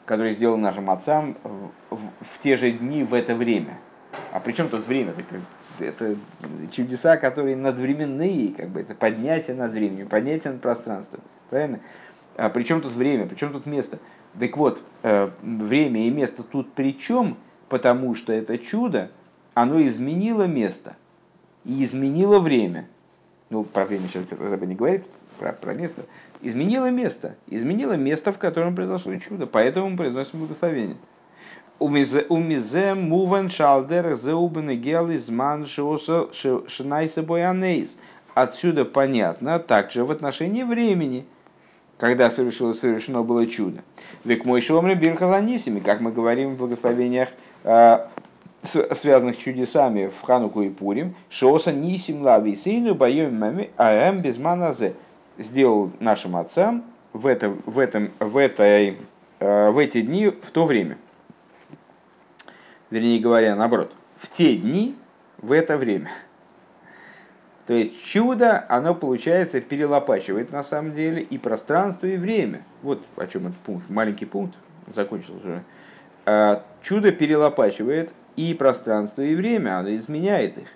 который 0.05 0.31
сделал 0.31 0.58
нашим 0.58 0.89
отцам 0.89 1.36
в 1.43 1.96
в, 1.96 1.98
в 2.22 2.39
те 2.41 2.58
же 2.58 2.72
дни 2.72 3.03
в 3.03 3.13
это 3.13 3.36
время. 3.36 3.77
А 4.31 4.39
при 4.39 4.53
чем 4.53 4.69
тут 4.69 4.88
время? 4.88 5.13
Это 5.79 6.15
чудеса, 6.71 7.17
которые 7.17 7.55
надвременные, 7.55 8.53
как 8.53 8.69
бы 8.69 8.81
это 8.81 8.93
поднятие 8.93 9.55
над 9.55 9.71
временем, 9.71 10.07
поднятие 10.07 10.53
над 10.53 10.62
пространством. 10.62 11.21
Правильно? 11.50 11.79
А 12.38 12.50
при 12.50 12.63
чем 12.63 12.81
тут 12.81 12.93
время? 12.93 13.25
При 13.25 13.36
чем 13.36 13.51
тут 13.51 13.65
место? 13.65 14.00
Так 14.39 14.55
вот, 14.57 14.81
э, 15.03 15.29
время 15.41 16.07
и 16.07 16.09
место 16.09 16.43
тут 16.43 16.71
при 16.74 16.98
чем? 16.98 17.38
Потому 17.67 18.15
что 18.15 18.33
это 18.33 18.57
чудо, 18.57 19.12
оно 19.53 19.81
изменило 19.86 20.48
место 20.48 20.95
и 21.65 21.83
изменило 21.83 22.39
время. 22.39 22.88
Ну, 23.50 23.63
про 23.63 23.86
время 23.86 24.07
сейчас 24.07 24.25
Рэба 24.31 24.65
не 24.65 24.75
говорит, 24.75 25.05
про, 25.38 25.53
про 25.53 25.74
место. 25.74 26.05
Изменило 26.41 26.89
место. 26.89 27.36
Изменило 27.48 27.93
место, 27.93 28.31
в 28.31 28.38
котором 28.38 28.75
произошло 28.75 29.15
чудо. 29.17 29.45
Поэтому 29.45 29.89
мы 29.89 29.98
произносим 29.98 30.39
благословение. 30.39 30.98
Умизе 31.79 32.93
муван 32.93 33.50
шалдер 33.50 34.15
зеубен 34.15 34.69
гел 34.81 35.09
изман 35.12 35.65
шинайса 35.65 37.24
боянейс. 37.24 37.98
Отсюда 38.33 38.86
понятно 38.86 39.59
также 39.59 40.03
в 40.03 40.12
отношении 40.12 40.63
времени, 40.63 41.25
когда 41.98 42.29
совершило, 42.29 42.74
совершено 42.74 43.24
было 43.24 43.48
чудо. 43.48 43.81
Век 44.24 44.45
мой 44.45 44.62
шомри 44.62 44.93
бирхазанисими, 44.93 45.79
как 45.79 46.01
мы 46.01 46.12
говорим 46.12 46.55
в 46.55 46.57
благословениях, 46.57 47.29
а, 47.63 48.09
связанных 48.63 49.36
с 49.36 49.38
чудесами 49.38 50.07
в 50.07 50.21
Хануку 50.25 50.62
и 50.62 50.69
Пурим, 50.69 51.15
шоса 51.29 51.71
нисим 51.71 52.21
лави 52.24 52.55
сину 52.55 52.93
боем 52.93 53.38
мами 53.38 53.69
аэм 53.77 54.19
безманазе 54.21 54.95
сделал 55.38 55.91
нашим 56.00 56.36
отцам 56.36 56.83
в, 57.13 57.25
это, 57.25 57.53
в, 57.65 57.79
этом, 57.79 58.09
в, 58.19 58.38
этой, 58.38 58.98
э, 59.39 59.69
в 59.69 59.77
эти 59.77 60.01
дни 60.01 60.27
в 60.27 60.51
то 60.51 60.65
время 60.65 60.98
вернее 62.89 63.19
говоря, 63.19 63.55
наоборот, 63.55 63.93
в 64.17 64.29
те 64.29 64.55
дни, 64.55 64.96
в 65.38 65.51
это 65.51 65.77
время. 65.77 66.12
То 67.67 67.74
есть 67.74 68.03
чудо, 68.03 68.65
оно, 68.67 68.96
получается, 68.96 69.62
перелопачивает 69.62 70.51
на 70.51 70.63
самом 70.63 70.93
деле 70.93 71.22
и 71.22 71.38
пространство, 71.38 72.08
и 72.08 72.17
время. 72.17 72.63
Вот 72.81 73.05
о 73.15 73.27
чем 73.27 73.48
этот 73.48 73.60
пункт, 73.60 73.89
маленький 73.89 74.25
пункт, 74.25 74.55
закончился 74.96 75.38
уже. 75.38 75.63
А, 76.25 76.63
чудо 76.81 77.12
перелопачивает 77.12 78.10
и 78.36 78.53
пространство, 78.53 79.22
и 79.22 79.36
время, 79.36 79.77
оно 79.77 79.96
изменяет 79.96 80.58
их, 80.58 80.67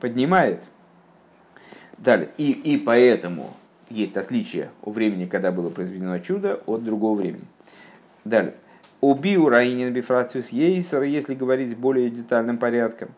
поднимает. 0.00 0.62
Далее. 1.98 2.30
И, 2.38 2.52
и 2.52 2.78
поэтому 2.78 3.54
есть 3.90 4.16
отличие 4.16 4.70
у 4.82 4.92
времени, 4.92 5.26
когда 5.26 5.52
было 5.52 5.70
произведено 5.70 6.18
чудо, 6.20 6.60
от 6.66 6.84
другого 6.84 7.18
времени. 7.18 7.44
Далее. 8.24 8.54
Убиу 9.02 9.48
раинин 9.48 9.92
бифрациус 9.92 10.50
ейсер, 10.50 11.02
если 11.02 11.34
говорить 11.34 11.76
более 11.76 12.08
детальным 12.08 12.56
порядком. 12.56 13.08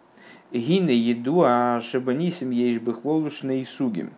Гине 0.50 0.96
еду, 0.96 1.42
а 1.44 1.82
шабанисим 1.82 2.50
ейш 2.50 2.80
бихлолушны 2.80 3.60
и 3.60 3.66
сугим. 3.66 4.14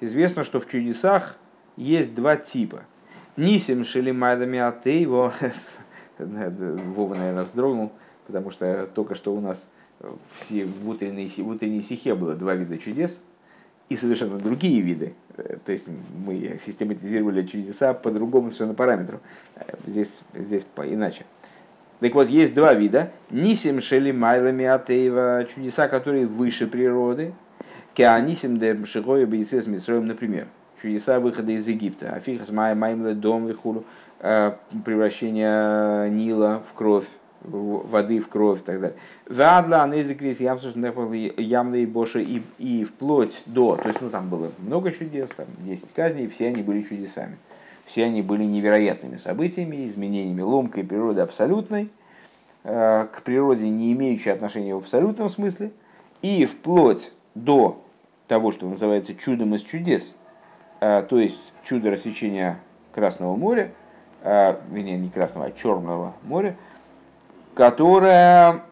Известно, 0.00 0.44
что 0.44 0.60
в 0.60 0.66
чудесах 0.66 1.36
есть 1.76 2.14
два 2.14 2.36
типа. 2.36 2.84
Нисим 3.36 3.84
шелимайдами 3.84 4.58
атеево. 4.60 5.34
Вова, 6.18 7.14
наверное, 7.14 7.44
вздрогнул, 7.44 7.92
потому 8.26 8.50
что 8.50 8.88
только 8.94 9.14
что 9.14 9.34
у 9.34 9.40
нас 9.40 9.68
все 10.38 10.64
в 10.64 10.88
утренней, 10.88 11.28
в 11.28 11.48
утренней 11.48 11.82
сихе 11.82 12.14
было 12.14 12.34
два 12.34 12.54
вида 12.54 12.78
чудес 12.78 13.22
и 13.90 13.96
совершенно 13.96 14.38
другие 14.38 14.80
виды. 14.80 15.12
Э, 15.36 15.58
то 15.64 15.72
есть 15.72 15.84
мы 16.24 16.58
систематизировали 16.64 17.44
чудеса 17.44 17.92
по 17.92 18.10
другому 18.10 18.50
совершенно 18.50 18.74
параметру. 18.74 19.20
Э, 19.56 19.74
здесь, 19.86 20.22
здесь 20.32 20.64
иначе. 20.76 21.26
Так 21.98 22.14
вот, 22.14 22.28
есть 22.30 22.54
два 22.54 22.72
вида. 22.72 23.10
Нисим 23.30 23.82
шели 23.82 24.12
майлами 24.12 24.64
атеева, 24.64 25.46
чудеса, 25.54 25.88
которые 25.88 26.26
выше 26.26 26.66
природы. 26.66 27.34
Кеанисим 27.94 28.58
де 28.58 28.78
шигоя 28.86 29.26
бейцес 29.26 29.66
митсроем, 29.66 30.06
например. 30.06 30.46
Чудеса 30.80 31.18
выхода 31.20 31.52
из 31.52 31.66
Египта. 31.66 32.14
Афихас 32.14 32.50
май 32.50 32.74
дом 33.14 33.48
вихулу. 33.48 33.84
Э, 34.20 34.52
превращение 34.84 36.08
Нила 36.10 36.62
в 36.70 36.74
кровь 36.74 37.08
воды 37.42 38.20
в 38.20 38.28
кровь 38.28 38.60
и 38.60 38.64
так 38.64 38.80
далее. 38.80 38.96
Вадла, 39.28 39.82
анезикрис, 39.82 40.40
ямные 40.40 41.86
боши 41.86 42.22
и, 42.22 42.42
и 42.58 42.84
вплоть 42.84 43.42
до, 43.46 43.76
то 43.76 43.88
есть 43.88 44.00
ну 44.00 44.10
там 44.10 44.28
было 44.28 44.50
много 44.58 44.92
чудес, 44.92 45.30
там 45.30 45.46
10 45.60 45.92
казней, 45.94 46.28
все 46.28 46.48
они 46.48 46.62
были 46.62 46.82
чудесами. 46.82 47.36
Все 47.86 48.04
они 48.04 48.22
были 48.22 48.44
невероятными 48.44 49.16
событиями, 49.16 49.84
изменениями 49.86 50.42
ломкой 50.42 50.84
природы 50.84 51.22
абсолютной, 51.22 51.90
э, 52.62 53.06
к 53.12 53.22
природе 53.22 53.68
не 53.68 53.92
имеющей 53.92 54.30
отношения 54.30 54.76
в 54.76 54.78
абсолютном 54.78 55.28
смысле, 55.28 55.72
и 56.22 56.46
вплоть 56.46 57.12
до 57.34 57.82
того, 58.28 58.52
что 58.52 58.68
называется 58.68 59.16
чудом 59.16 59.56
из 59.56 59.62
чудес, 59.62 60.14
э, 60.80 61.02
то 61.08 61.18
есть 61.18 61.40
чудо 61.64 61.90
рассечения 61.90 62.60
Красного 62.94 63.34
моря, 63.34 63.72
э, 64.22 64.56
вернее 64.70 64.96
не 64.96 65.08
Красного, 65.08 65.46
а 65.46 65.50
Черного 65.50 66.14
моря, 66.22 66.56
которая 67.54 68.62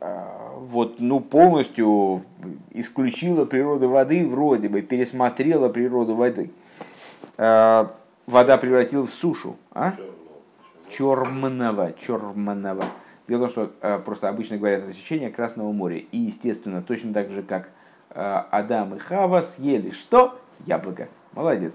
вот, 0.00 1.00
ну, 1.00 1.20
полностью 1.20 2.22
исключила 2.70 3.44
природу 3.44 3.88
воды, 3.88 4.26
вроде 4.26 4.68
бы, 4.68 4.82
пересмотрела 4.82 5.68
природу 5.68 6.14
воды 6.14 6.50
вода 8.30 8.56
превратилась 8.56 9.10
в 9.10 9.14
сушу. 9.14 9.56
А? 9.72 9.94
Черманова, 10.88 11.92
Черманова. 11.92 12.84
Дело 13.28 13.38
в 13.38 13.40
том, 13.42 13.50
что 13.50 13.72
э, 13.80 13.98
просто 13.98 14.28
обычно 14.28 14.56
говорят 14.56 14.88
рассечение 14.88 15.30
Красного 15.30 15.72
моря. 15.72 15.98
И, 15.98 16.18
естественно, 16.18 16.82
точно 16.82 17.12
так 17.12 17.30
же, 17.30 17.42
как 17.42 17.70
э, 18.10 18.42
Адам 18.50 18.94
и 18.94 18.98
Хава 18.98 19.40
съели 19.42 19.90
что? 19.90 20.40
Яблоко. 20.66 21.08
Молодец. 21.32 21.74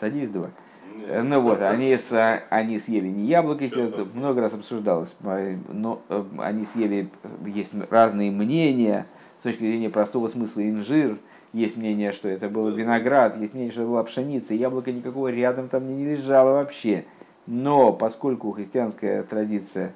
Садись, 0.00 0.28
два. 0.30 0.50
Нет. 0.96 1.24
Ну 1.24 1.40
вот, 1.40 1.60
они, 1.62 1.96
с, 1.96 2.42
они 2.50 2.78
съели 2.78 3.08
не 3.08 3.26
яблоко, 3.26 3.64
естественно, 3.64 4.06
много 4.14 4.40
раз 4.40 4.54
обсуждалось, 4.54 5.16
но 5.20 6.02
э, 6.08 6.24
они 6.38 6.64
съели, 6.66 7.08
есть 7.44 7.74
разные 7.90 8.30
мнения 8.30 9.06
с 9.40 9.42
точки 9.42 9.60
зрения 9.60 9.90
простого 9.90 10.28
смысла 10.28 10.68
инжир, 10.68 11.18
есть 11.52 11.76
мнение, 11.76 12.12
что 12.12 12.28
это 12.28 12.48
был 12.48 12.68
виноград, 12.70 13.38
есть 13.38 13.54
мнение, 13.54 13.72
что 13.72 13.82
это 13.82 13.90
была 13.90 14.04
пшеница, 14.04 14.54
яблоко 14.54 14.92
никакого 14.92 15.28
рядом 15.28 15.68
там 15.68 15.86
не 15.88 16.04
лежало 16.04 16.52
вообще. 16.52 17.04
Но 17.46 17.92
поскольку 17.92 18.50
христианская 18.50 19.22
традиция, 19.22 19.92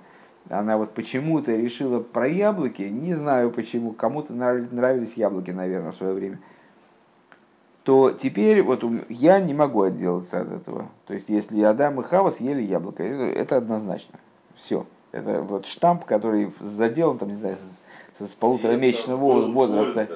она 0.49 0.79
вот 0.79 0.93
почему-то 0.95 1.55
решила 1.55 2.01
про 2.01 2.29
яблоки, 2.29 2.83
не 2.83 3.15
знаю 3.15 3.51
почему, 3.51 3.93
кому-то 3.93 4.33
нравились 4.33 5.15
яблоки, 5.15 5.51
наверное, 5.51 5.93
в 5.93 5.97
свое 5.97 6.13
время, 6.15 6.39
то 7.85 8.11
теперь 8.11 8.63
вот 8.63 8.85
я 9.09 9.41
не 9.41 9.55
могу 9.55 9.83
отделаться 9.83 10.41
от 10.43 10.53
этого. 10.53 10.89
То 11.07 11.15
есть, 11.15 11.29
если 11.29 11.63
Адам 11.63 12.01
и 12.01 12.05
Хава 12.05 12.31
съели 12.31 12.63
яблоко, 12.63 13.03
это 13.03 13.57
однозначно. 13.57 14.19
Все. 14.57 14.87
Это 15.13 15.41
вот 15.43 15.67
штамп, 15.67 16.05
который 16.05 16.53
заделан, 16.61 17.19
там, 17.19 17.29
не 17.31 17.35
знаю, 17.35 17.57
с, 17.57 18.25
с 18.25 18.35
полуторамесячного 18.35 19.51
возраста. 19.51 20.09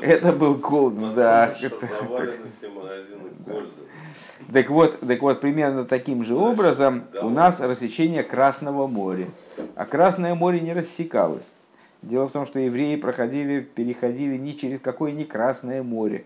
Это 0.00 0.32
был 0.32 0.54
Голден, 0.54 1.14
да. 1.14 1.54
Так 4.52 4.70
вот, 4.70 5.00
так 5.00 5.22
вот, 5.22 5.40
примерно 5.40 5.84
таким 5.84 6.24
же 6.24 6.36
образом 6.36 7.04
у 7.22 7.30
нас 7.30 7.60
рассечение 7.60 8.22
Красного 8.22 8.86
моря. 8.86 9.28
А 9.76 9.86
Красное 9.86 10.34
море 10.34 10.60
не 10.60 10.72
рассекалось. 10.72 11.46
Дело 12.02 12.28
в 12.28 12.32
том, 12.32 12.46
что 12.46 12.58
евреи 12.58 12.96
проходили, 12.96 13.60
переходили 13.60 14.36
не 14.36 14.56
через 14.56 14.80
какое 14.80 15.12
ни 15.12 15.24
Красное 15.24 15.82
море, 15.82 16.24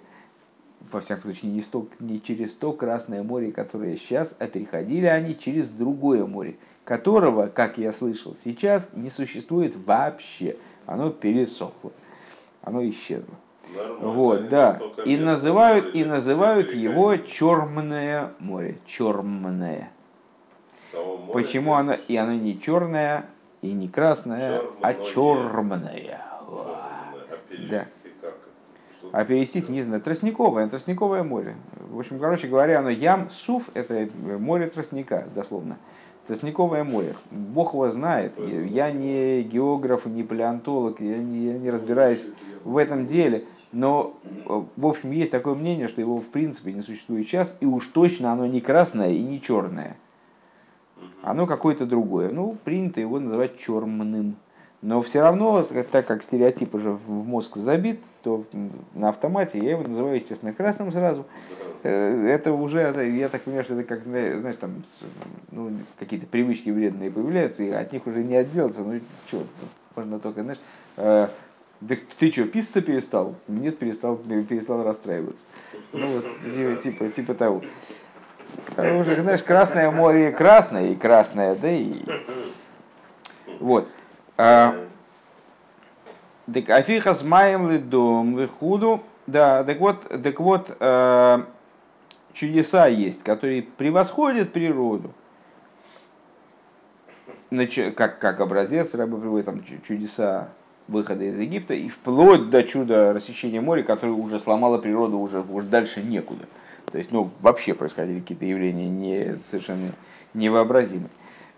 во 0.92 1.00
всяком 1.00 1.24
случае, 1.24 1.52
не, 1.52 1.62
сто, 1.62 1.86
не 2.00 2.22
через 2.22 2.52
то 2.52 2.72
Красное 2.72 3.22
море, 3.22 3.52
которое 3.52 3.96
сейчас, 3.96 4.34
а 4.38 4.46
переходили 4.46 5.06
они 5.06 5.38
через 5.38 5.68
другое 5.68 6.26
море, 6.26 6.56
которого, 6.84 7.48
как 7.48 7.78
я 7.78 7.92
слышал, 7.92 8.36
сейчас 8.42 8.90
не 8.94 9.10
существует 9.10 9.74
вообще. 9.76 10.56
Оно 10.86 11.10
пересохло 11.10 11.92
оно 12.66 12.86
исчезло. 12.90 13.34
Нормально, 13.74 14.08
вот, 14.08 14.48
да. 14.48 14.80
И 15.04 15.16
называют, 15.16 15.94
и 15.94 16.04
называют 16.04 16.74
его 16.74 17.16
Черное 17.16 18.32
море. 18.40 18.78
Черное. 18.86 19.90
Почему 21.32 21.74
оно, 21.74 21.94
и 21.94 22.16
оно 22.16 22.32
не 22.32 22.60
черное, 22.60 23.26
и 23.62 23.72
не 23.72 23.88
красное, 23.88 24.62
а 24.82 24.94
черное. 24.94 26.20
Да. 27.70 27.86
А 29.12 29.24
перевести 29.24 29.64
не 29.68 29.82
знаю, 29.82 30.02
тростниковое, 30.02 30.68
тростниковое 30.68 31.22
море. 31.22 31.56
В 31.90 31.98
общем, 31.98 32.18
короче 32.18 32.48
говоря, 32.48 32.80
оно 32.80 32.90
ям, 32.90 33.30
суф, 33.30 33.70
это 33.74 34.08
море 34.38 34.66
тростника, 34.66 35.26
дословно. 35.34 35.78
Тростниковое 36.26 36.84
море. 36.84 37.14
Бог 37.30 37.72
его 37.72 37.88
знает. 37.90 38.32
Я 38.38 38.90
не 38.90 39.42
географ, 39.42 40.06
не 40.06 40.22
палеонтолог, 40.22 41.00
я 41.00 41.18
не, 41.18 41.46
я 41.46 41.58
не 41.58 41.70
разбираюсь 41.70 42.28
в 42.64 42.76
этом 42.76 43.06
деле. 43.06 43.44
Но, 43.72 44.18
в 44.76 44.86
общем, 44.86 45.10
есть 45.10 45.30
такое 45.30 45.54
мнение, 45.54 45.88
что 45.88 46.00
его 46.00 46.18
в 46.18 46.26
принципе 46.26 46.72
не 46.72 46.82
существует 46.82 47.26
сейчас, 47.26 47.56
и 47.60 47.66
уж 47.66 47.86
точно 47.88 48.32
оно 48.32 48.46
не 48.46 48.60
красное 48.60 49.10
и 49.10 49.22
не 49.22 49.40
черное. 49.40 49.96
оно 51.22 51.46
какое-то 51.46 51.86
другое. 51.86 52.30
Ну, 52.30 52.56
принято 52.64 53.00
его 53.00 53.18
называть 53.18 53.58
черным. 53.58 54.36
Но 54.82 55.00
все 55.02 55.22
равно, 55.22 55.66
так 55.90 56.06
как 56.06 56.22
стереотип 56.22 56.74
уже 56.74 56.90
в 56.90 57.26
мозг 57.26 57.56
забит, 57.56 58.00
то 58.22 58.44
на 58.94 59.08
автомате 59.08 59.58
я 59.58 59.70
его 59.70 59.82
называю, 59.82 60.16
естественно, 60.16 60.52
красным 60.52 60.92
сразу. 60.92 61.24
Э, 61.82 62.28
это 62.28 62.52
уже, 62.52 62.80
я 63.16 63.28
так 63.28 63.42
понимаю, 63.42 63.64
что 63.64 63.74
это 63.74 63.84
как, 63.84 64.02
знаешь, 64.02 64.56
там 64.60 64.82
ну, 65.50 65.70
какие-то 65.98 66.26
привычки 66.26 66.70
вредные 66.70 67.10
появляются, 67.10 67.62
и 67.62 67.70
от 67.70 67.92
них 67.92 68.06
уже 68.06 68.22
не 68.22 68.36
отделаться. 68.36 68.82
Ну, 68.82 69.00
что, 69.28 69.44
можно 69.94 70.18
только, 70.18 70.42
знаешь, 70.42 70.60
э, 70.96 71.28
да 71.80 71.94
ты 72.18 72.32
что, 72.32 72.44
писаться 72.46 72.80
перестал? 72.80 73.34
Нет, 73.48 73.78
перестал, 73.78 74.16
перестал 74.16 74.82
расстраиваться. 74.82 75.44
Ну 75.92 76.06
вот, 76.06 76.24
типа, 76.52 76.82
типа, 76.82 77.08
типа 77.08 77.34
того. 77.34 77.62
Уже, 78.76 79.22
знаешь, 79.22 79.42
Красное 79.42 79.90
море 79.90 80.32
красное 80.32 80.90
и 80.90 80.94
красное, 80.94 81.54
да 81.54 81.70
и... 81.70 82.02
Вот. 83.60 83.88
Так 84.36 84.76
афиха 86.68 87.14
с 87.14 87.22
маем 87.22 87.70
лидом 87.70 88.34
выхуду. 88.34 89.02
Да, 89.26 89.64
так 89.64 89.80
вот, 89.80 90.06
так 90.22 90.38
вот, 90.38 90.76
э, 90.78 91.44
чудеса 92.32 92.86
есть, 92.86 93.24
которые 93.24 93.62
превосходят 93.62 94.52
природу. 94.52 95.10
Как, 97.96 98.18
как 98.20 98.40
образец 98.40 98.94
рабы 98.94 99.18
приводит 99.18 99.46
там 99.46 99.64
чудеса 99.86 100.50
выхода 100.86 101.24
из 101.24 101.38
Египта 101.38 101.74
и 101.74 101.88
вплоть 101.88 102.50
до 102.50 102.62
чуда 102.62 103.12
рассечения 103.12 103.60
моря, 103.60 103.82
которое 103.82 104.12
уже 104.12 104.38
сломало 104.38 104.78
природу, 104.78 105.18
уже, 105.18 105.40
уже 105.40 105.66
дальше 105.66 106.02
некуда. 106.02 106.44
То 106.92 106.98
есть, 106.98 107.10
ну, 107.10 107.30
вообще 107.40 107.74
происходили 107.74 108.20
какие-то 108.20 108.44
явления 108.44 108.88
не, 108.88 109.38
совершенно 109.50 109.90
невообразимые. 110.34 111.10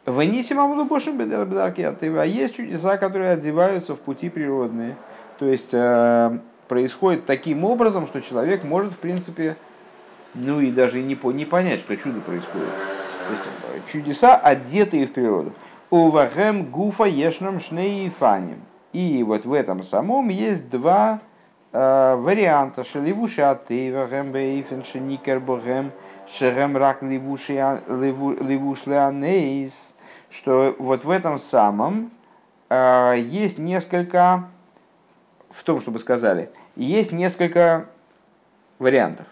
В 0.08 0.20
Анисимам 0.20 0.72
Лубошим 0.72 1.20
А 1.20 2.24
есть 2.24 2.56
чудеса, 2.56 2.96
которые 2.96 3.32
одеваются 3.32 3.94
в 3.94 3.98
пути 3.98 4.30
природные. 4.30 4.96
То 5.38 5.44
есть, 5.44 5.68
э, 5.72 6.38
происходит 6.66 7.26
таким 7.26 7.64
образом, 7.64 8.06
что 8.06 8.22
человек 8.22 8.64
может, 8.64 8.94
в 8.94 8.96
принципе, 8.96 9.56
ну 10.34 10.60
и 10.60 10.70
даже 10.70 11.02
не, 11.02 11.18
не 11.34 11.44
понять, 11.44 11.80
что 11.80 11.94
чудо 11.96 12.20
происходит. 12.20 12.68
То 12.68 13.34
есть, 13.74 13.86
чудеса, 13.92 14.34
одетые 14.36 15.06
в 15.06 15.12
природу. 15.12 15.52
Увахем 15.90 16.64
гуфа 16.64 17.04
ешном 17.04 17.60
шнеифаним. 17.60 18.62
И 18.94 19.22
вот 19.22 19.44
в 19.44 19.52
этом 19.52 19.82
самом 19.82 20.30
есть 20.30 20.70
два 20.70 21.20
э, 21.72 22.14
варианта. 22.16 22.82
Шеливуши 22.82 23.42
атева 23.42 24.06
гэмбейфен 24.06 24.84
шеникер 24.84 25.38
богем 25.38 25.92
шерем 26.32 26.78
рак 26.78 27.02
ливуш 27.02 27.48
леанейс. 28.86 29.94
Что 30.30 30.76
вот 30.78 31.04
в 31.04 31.11
этом 31.11 31.38
самом 31.38 32.11
э, 32.68 33.14
есть 33.18 33.58
несколько, 33.58 34.49
в 35.50 35.62
том, 35.62 35.80
чтобы 35.80 35.99
сказали, 35.99 36.50
есть 36.76 37.12
несколько 37.12 37.87
вариантов. 38.78 39.26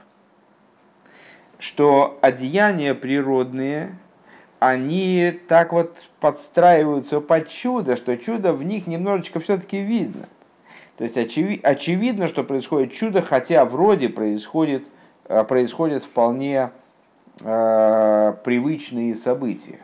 Что 1.58 2.18
одеяния 2.22 2.94
природные– 2.94 3.96
они 4.58 5.38
так 5.48 5.72
вот 5.72 6.08
подстраиваются 6.20 7.20
под 7.20 7.48
чудо, 7.48 7.96
что 7.96 8.16
чудо 8.16 8.52
в 8.52 8.62
них 8.62 8.86
немножечко 8.86 9.40
все-таки 9.40 9.80
видно. 9.80 10.28
То 10.96 11.04
есть 11.04 11.16
очеви, 11.18 11.60
очевидно, 11.62 12.26
что 12.26 12.42
происходит 12.42 12.92
чудо, 12.92 13.20
хотя 13.20 13.64
вроде 13.66 14.08
происходит, 14.08 14.84
э, 15.26 15.44
происходят 15.44 16.04
вполне 16.04 16.70
э, 17.40 18.34
привычные 18.44 19.14
события. 19.14 19.80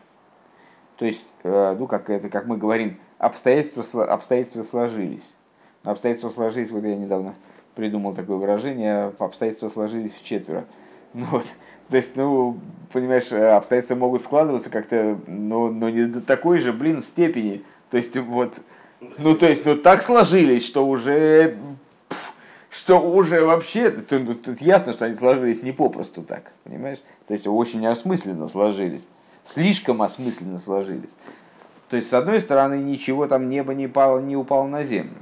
То 1.02 1.06
есть, 1.06 1.24
э, 1.42 1.76
ну, 1.76 1.88
как, 1.88 2.08
это, 2.10 2.28
как 2.28 2.46
мы 2.46 2.56
говорим, 2.56 2.96
обстоятельства, 3.18 4.04
обстоятельства 4.04 4.62
сложились. 4.62 5.34
Обстоятельства 5.82 6.28
сложились, 6.28 6.70
вот 6.70 6.84
я 6.84 6.94
недавно 6.94 7.34
придумал 7.74 8.14
такое 8.14 8.36
выражение, 8.36 9.12
обстоятельства 9.18 9.68
сложились 9.68 10.12
в 10.12 10.24
четверо. 10.24 10.64
Ну, 11.14 11.26
вот, 11.32 11.44
то 11.90 11.96
есть, 11.96 12.14
ну, 12.14 12.56
понимаешь, 12.92 13.32
э, 13.32 13.48
обстоятельства 13.48 13.96
могут 13.96 14.22
складываться 14.22 14.70
как-то, 14.70 15.18
но, 15.26 15.70
но 15.70 15.90
не 15.90 16.04
до 16.04 16.20
такой 16.20 16.60
же, 16.60 16.72
блин, 16.72 17.02
степени. 17.02 17.64
То 17.90 17.96
есть, 17.96 18.16
вот, 18.16 18.54
ну, 19.18 19.34
то 19.34 19.48
есть, 19.48 19.66
ну, 19.66 19.74
так 19.74 20.02
сложились, 20.02 20.64
что 20.64 20.86
уже, 20.86 21.56
что 22.70 23.00
уже 23.00 23.44
вообще, 23.44 23.90
тут, 23.90 24.08
ну, 24.24 24.34
тут 24.36 24.60
ясно, 24.60 24.92
что 24.92 25.06
они 25.06 25.16
сложились 25.16 25.64
не 25.64 25.72
попросту 25.72 26.22
так, 26.22 26.52
понимаешь? 26.62 26.98
То 27.26 27.34
есть, 27.34 27.48
очень 27.48 27.84
осмысленно 27.88 28.46
сложились, 28.46 29.08
слишком 29.44 30.02
осмысленно 30.02 30.58
сложились. 30.58 31.10
То 31.88 31.96
есть, 31.96 32.08
с 32.08 32.14
одной 32.14 32.40
стороны, 32.40 32.74
ничего 32.82 33.26
там 33.26 33.48
небо 33.50 33.74
не 33.74 33.86
упало, 33.86 34.18
не 34.18 34.36
упало 34.36 34.66
на 34.66 34.84
землю. 34.84 35.18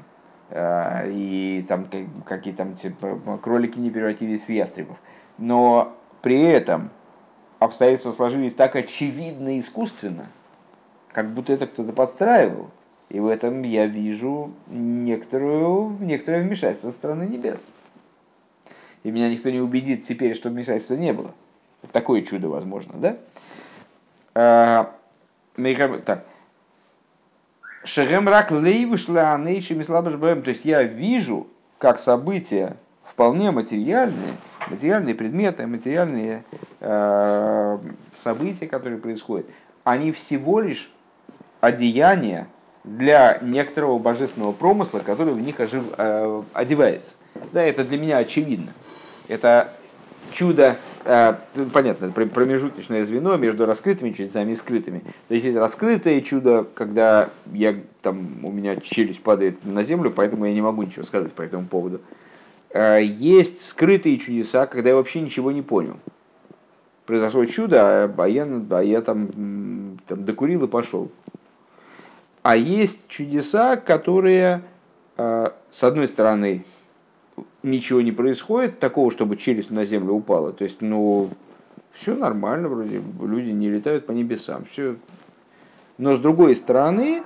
Э, 0.51 1.11
и 1.11 1.65
там 1.69 1.87
какие 2.25 2.53
там 2.53 2.75
типа, 2.75 3.39
кролики 3.43 3.79
не 3.79 3.91
превратились 3.91 4.43
в 4.43 4.49
ястребов. 4.49 4.97
Но 5.39 5.97
при 6.23 6.43
этом 6.43 6.91
обстоятельства 7.59 8.13
сложились 8.13 8.55
так 8.55 8.77
очевидно 8.77 9.59
искусственно, 9.59 10.27
как 11.13 11.31
будто 11.31 11.53
это 11.53 11.67
кто-то 11.67 11.93
подстраивал. 11.93 12.71
И 13.09 13.19
в 13.19 13.27
этом 13.27 13.63
я 13.63 13.87
вижу 13.87 14.53
некоторую, 14.69 15.97
некоторое 16.01 16.43
вмешательство 16.43 16.93
страны 16.93 17.25
небес. 17.25 17.65
И 19.03 19.11
меня 19.11 19.29
никто 19.29 19.51
не 19.51 19.61
убедит 19.61 20.07
теперь, 20.07 20.35
что 20.35 20.51
вмешательства 20.51 20.95
не 20.95 21.13
было. 21.13 21.33
Такое 21.93 22.23
чудо 22.23 22.49
возможно, 22.49 22.95
да? 22.99 23.17
А, 24.42 24.92
так. 26.07 26.24
Шерем 27.85 28.26
рак 28.26 28.50
лейвышла 28.50 29.33
анейшими 29.35 29.83
То 29.83 30.50
есть 30.50 30.64
я 30.64 30.83
вижу, 30.83 31.46
как 31.79 31.98
события 31.98 32.76
вполне 33.05 33.50
материальные, 33.50 34.33
материальные 34.68 35.14
предметы, 35.14 35.66
материальные 35.66 36.44
э, 36.81 37.79
события, 38.22 38.66
которые 38.66 38.98
происходят, 38.98 39.46
они 39.85 40.11
всего 40.11 40.61
лишь 40.61 40.90
одеяния 41.61 42.46
для 42.85 43.38
некоторого 43.42 43.98
божественного 43.98 44.53
промысла, 44.53 45.00
который 45.00 45.35
в 45.35 45.40
них 45.40 45.61
ожив, 45.61 45.85
э, 45.98 46.42
одевается. 46.55 47.16
Да, 47.53 47.62
это 47.62 47.85
для 47.85 47.98
меня 47.98 48.18
очевидно. 48.18 48.72
Это 49.29 49.70
чудо, 50.33 50.76
э, 51.05 51.35
понятно, 51.73 52.11
промежуточное 52.11 53.05
звено 53.05 53.37
между 53.37 53.67
раскрытыми 53.67 54.13
чудесами 54.13 54.53
и 54.53 54.57
скрытыми. 54.57 55.01
То 55.29 55.35
есть 55.35 55.47
есть 55.47 55.57
раскрытое 55.57 56.21
чудо, 56.21 56.67
когда 56.75 57.31
я, 57.53 57.77
там, 58.03 58.45
у 58.45 58.51
меня 58.51 58.77
челюсть 58.77 59.23
падает 59.23 59.65
на 59.65 59.85
землю, 59.85 60.11
поэтому 60.11 60.45
я 60.47 60.53
не 60.53 60.63
могу 60.63 60.83
ничего 60.83 61.05
сказать 61.05 61.33
по 61.33 61.43
этому 61.43 61.67
поводу. 61.67 62.01
Э, 62.71 63.01
есть 63.03 63.67
скрытые 63.67 64.19
чудеса, 64.19 64.67
когда 64.67 64.91
я 64.91 64.97
вообще 64.97 65.21
ничего 65.21 65.53
не 65.53 65.63
понял. 65.63 65.97
Произошло 67.07 67.45
чудо, 67.45 68.05
а 68.17 68.27
я, 68.27 68.47
а 68.71 68.83
я 68.83 69.03
там, 69.03 69.99
там 70.07 70.25
докурил 70.25 70.65
и 70.65 70.69
пошел. 70.69 71.11
А 72.43 72.57
есть 72.57 73.09
чудеса, 73.09 73.77
которые, 73.77 74.63
с 75.17 75.83
одной 75.83 76.07
стороны, 76.07 76.65
ничего 77.62 78.01
не 78.01 78.12
происходит, 78.12 78.79
такого, 78.79 79.11
чтобы 79.11 79.37
челюсть 79.37 79.70
на 79.70 79.85
землю 79.85 80.12
упала. 80.14 80.53
То 80.53 80.64
есть, 80.64 80.81
ну, 80.81 81.31
все 81.92 82.14
нормально, 82.14 82.68
вроде 82.68 83.03
люди 83.20 83.51
не 83.51 83.68
летают 83.68 84.07
по 84.07 84.12
небесам. 84.12 84.64
Все. 84.70 84.96
Но 85.99 86.16
с 86.16 86.20
другой 86.20 86.57
стороны, 86.57 87.23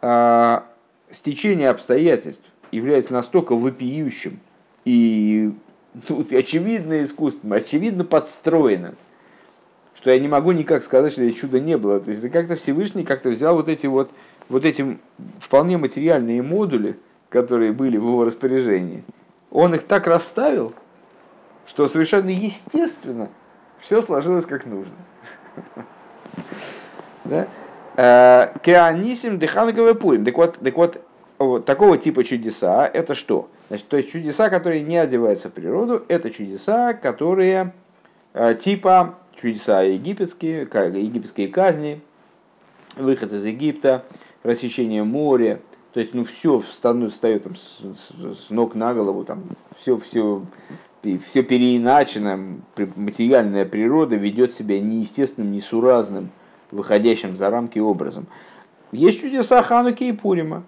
э, 0.00 0.60
стечение 1.10 1.70
обстоятельств 1.70 2.44
является 2.70 3.12
настолько 3.12 3.54
вопиющим, 3.54 4.40
и 4.84 5.52
тут 6.06 6.32
очевидно 6.32 7.02
искусственно, 7.02 7.56
очевидно 7.56 8.04
подстроено, 8.04 8.94
что 9.94 10.10
я 10.10 10.18
не 10.18 10.28
могу 10.28 10.52
никак 10.52 10.82
сказать, 10.82 11.12
что 11.12 11.22
это 11.22 11.36
чудо 11.36 11.60
не 11.60 11.78
было. 11.78 12.00
То 12.00 12.10
есть 12.10 12.28
как-то 12.30 12.56
Всевышний 12.56 13.04
как-то 13.04 13.30
взял 13.30 13.54
вот 13.54 13.68
эти 13.68 13.86
вот, 13.86 14.10
вот 14.48 14.64
эти 14.64 14.98
вполне 15.38 15.78
материальные 15.78 16.42
модули, 16.42 16.98
которые 17.28 17.72
были 17.72 17.96
в 17.96 18.04
его 18.04 18.24
распоряжении, 18.24 19.04
он 19.54 19.74
их 19.74 19.84
так 19.84 20.06
расставил, 20.06 20.74
что 21.66 21.88
совершенно 21.88 22.28
естественно 22.28 23.30
все 23.80 24.02
сложилось 24.02 24.44
как 24.44 24.66
нужно. 24.66 24.92
Э, 27.96 28.48
Кеанисим 28.62 29.38
дыханговый 29.38 29.94
пурим. 29.94 30.24
Так 30.24 30.36
вот, 30.36 30.58
так 30.58 30.76
вот, 30.76 31.00
вот 31.38 31.64
такого 31.64 31.96
типа 31.96 32.24
чудеса 32.24 32.90
это 32.92 33.14
что? 33.14 33.48
Значит, 33.68 33.86
то 33.86 33.96
есть 33.96 34.10
чудеса, 34.10 34.50
которые 34.50 34.82
не 34.82 34.96
одеваются 34.98 35.48
в 35.48 35.52
природу, 35.52 36.04
это 36.08 36.32
чудеса, 36.32 36.94
которые 36.94 37.72
э, 38.32 38.56
типа 38.56 39.14
чудеса 39.40 39.82
египетские, 39.82 40.62
египетские 40.62 41.46
казни, 41.46 42.00
выход 42.96 43.32
из 43.32 43.44
Египта, 43.44 44.04
рассечение 44.42 45.04
моря, 45.04 45.60
то 45.94 46.00
есть, 46.00 46.12
ну, 46.12 46.24
все 46.24 46.58
встает, 46.58 47.12
встает 47.12 47.44
там, 47.44 47.54
с, 47.54 47.78
с, 47.78 48.46
с 48.46 48.50
ног 48.50 48.74
на 48.74 48.92
голову, 48.94 49.24
там, 49.24 49.44
все, 49.78 49.96
все, 49.96 50.42
все 51.24 51.42
переиначено, 51.44 52.58
материальная 52.96 53.64
природа 53.64 54.16
ведет 54.16 54.52
себя 54.52 54.80
неестественным, 54.80 55.52
несуразным, 55.52 56.30
выходящим 56.72 57.36
за 57.36 57.48
рамки 57.48 57.78
образом. 57.78 58.26
Есть 58.90 59.20
чудеса 59.20 59.62
Хануки 59.62 60.02
и 60.02 60.12
Пурима. 60.12 60.64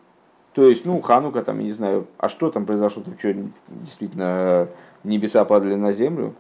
То 0.53 0.69
есть, 0.69 0.85
ну, 0.85 1.01
Ханука, 1.01 1.43
там, 1.43 1.59
я 1.59 1.65
не 1.65 1.73
знаю, 1.73 2.07
а 2.19 2.29
что 2.29 2.53
там 2.53 2.65
произошло, 2.65 3.03
там 3.03 3.19
что, 3.19 3.35
действительно, 3.69 4.69
небеса 5.03 5.45
падали 5.45 5.75
на 5.75 5.91
землю? 5.91 6.35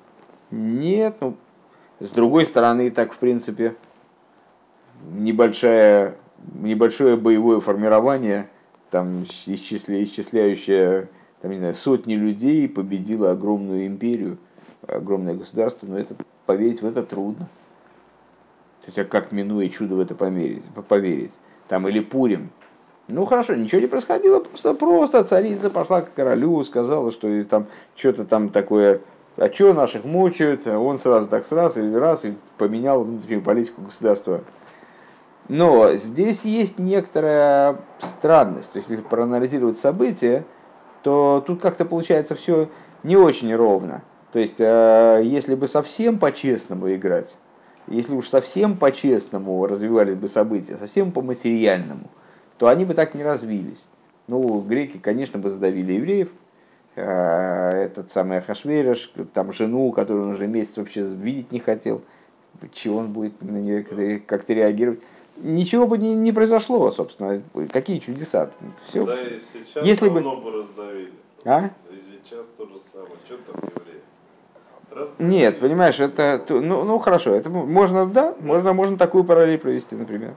Нет, 0.52 1.16
ну, 1.20 1.34
с 1.98 2.10
другой 2.10 2.46
стороны, 2.46 2.92
так, 2.92 3.12
в 3.12 3.18
принципе, 3.18 3.74
небольшая, 5.10 6.14
небольшое 6.54 7.16
боевое 7.16 7.58
формирование, 7.58 8.48
там, 8.90 9.24
исчисля, 9.24 10.02
исчисляющее 10.02 11.08
там, 11.40 11.50
не 11.50 11.58
знаю, 11.58 11.74
сотни 11.74 12.14
людей, 12.14 12.68
победило 12.68 13.30
огромную 13.30 13.86
империю, 13.86 14.38
огромное 14.86 15.34
государство, 15.34 15.86
но 15.86 15.98
это 15.98 16.14
поверить 16.46 16.82
в 16.82 16.86
это 16.86 17.02
трудно. 17.02 17.48
То 18.82 18.86
есть, 18.86 18.98
а 18.98 19.04
как 19.04 19.32
минуя 19.32 19.68
чудо 19.68 19.96
в 19.96 20.00
это 20.00 20.14
поверить? 20.14 20.64
поверить? 20.88 21.32
Там, 21.68 21.88
или 21.88 22.00
Пурим. 22.00 22.50
Ну 23.08 23.24
хорошо, 23.24 23.54
ничего 23.54 23.80
не 23.80 23.86
происходило, 23.86 24.40
просто, 24.40 24.74
просто 24.74 25.22
царица 25.22 25.70
пошла 25.70 26.02
к 26.02 26.12
королю, 26.12 26.62
сказала, 26.64 27.12
что 27.12 27.44
там 27.44 27.66
что-то 27.94 28.24
там 28.24 28.48
такое 28.48 29.00
а 29.36 29.52
что 29.52 29.74
наших 29.74 30.04
мучают, 30.04 30.66
он 30.66 30.98
сразу 30.98 31.28
так 31.28 31.44
сразу 31.44 31.80
или 31.80 31.94
раз 31.94 32.24
и 32.24 32.34
поменял 32.56 33.04
внутреннюю 33.04 33.42
политику 33.42 33.82
государства. 33.82 34.40
Но 35.48 35.94
здесь 35.94 36.44
есть 36.44 36.78
некоторая 36.78 37.78
странность. 38.00 38.72
То 38.72 38.78
есть, 38.78 38.90
если 38.90 39.02
проанализировать 39.02 39.78
события, 39.78 40.44
то 41.02 41.42
тут 41.46 41.60
как-то 41.60 41.84
получается 41.84 42.34
все 42.34 42.68
не 43.02 43.16
очень 43.16 43.54
ровно. 43.54 44.02
То 44.32 44.38
есть, 44.38 44.56
э, 44.58 45.20
если 45.24 45.54
бы 45.54 45.68
совсем 45.68 46.18
по-честному 46.18 46.92
играть, 46.94 47.36
если 47.86 48.14
уж 48.14 48.28
совсем 48.28 48.76
по-честному 48.76 49.66
развивались 49.66 50.14
бы 50.14 50.26
события, 50.26 50.76
совсем 50.76 51.12
по-материальному, 51.12 52.10
то 52.58 52.66
они 52.66 52.84
бы 52.84 52.94
так 52.94 53.14
не 53.14 53.22
развились. 53.22 53.84
Ну, 54.26 54.60
греки, 54.60 54.98
конечно, 54.98 55.38
бы 55.38 55.48
задавили 55.48 55.92
евреев, 55.92 56.30
Э, 56.96 57.72
этот 57.72 58.10
самый 58.10 58.38
Ахашвериш, 58.38 59.12
там 59.34 59.52
жену, 59.52 59.92
которую 59.92 60.24
он 60.24 60.30
уже 60.30 60.46
месяц 60.46 60.78
вообще 60.78 61.02
видеть 61.02 61.52
не 61.52 61.60
хотел, 61.60 62.00
чего 62.72 62.98
он 62.98 63.12
будет 63.12 63.42
на 63.42 63.58
нее 63.58 64.20
как-то 64.20 64.54
реагировать. 64.54 65.02
Ничего 65.36 65.86
бы 65.86 65.98
не, 65.98 66.14
не 66.14 66.32
произошло, 66.32 66.90
собственно. 66.90 67.42
Какие 67.72 67.98
чудеса. 67.98 68.50
Все. 68.86 69.04
Да, 69.04 69.20
и 69.20 69.40
сейчас 69.52 69.84
Если 69.84 70.08
бы... 70.08 70.20
бы 70.20 70.50
раздавили. 70.52 71.12
А? 71.44 71.70
И 71.90 71.98
сейчас 71.98 72.44
то 72.56 72.66
же 72.66 72.74
самое. 72.92 73.10
Что 73.24 73.36
там 73.36 73.62
евреи? 73.62 74.00
Раздавили. 74.90 75.30
Нет, 75.30 75.58
понимаешь, 75.60 76.00
это, 76.00 76.44
ну, 76.48 76.84
ну 76.84 76.98
хорошо, 76.98 77.34
это 77.34 77.50
можно, 77.50 78.06
да, 78.06 78.34
можно, 78.40 78.72
можно 78.72 78.96
такую 78.96 79.24
параллель 79.24 79.58
провести, 79.58 79.94
например. 79.94 80.34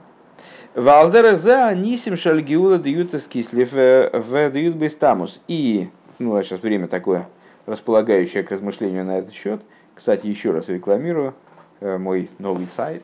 Валдерах 0.74 1.40
за 1.40 1.66
анисим 1.66 2.16
шальгиула 2.16 2.78
дьютас 2.78 3.24
кислив 3.24 3.72
в 3.72 4.50
дьют 4.50 4.76
бестамус. 4.76 5.40
И 5.48 5.90
ну, 6.20 6.36
а 6.36 6.42
сейчас 6.42 6.60
время 6.60 6.86
такое 6.86 7.28
располагающее 7.66 8.42
к 8.42 8.50
размышлению 8.50 9.04
на 9.04 9.18
этот 9.18 9.32
счет. 9.32 9.62
Кстати, 9.94 10.26
еще 10.26 10.50
раз 10.50 10.68
рекламирую 10.68 11.34
э, 11.80 11.98
мой 11.98 12.30
новый 12.38 12.66
сайт 12.66 13.02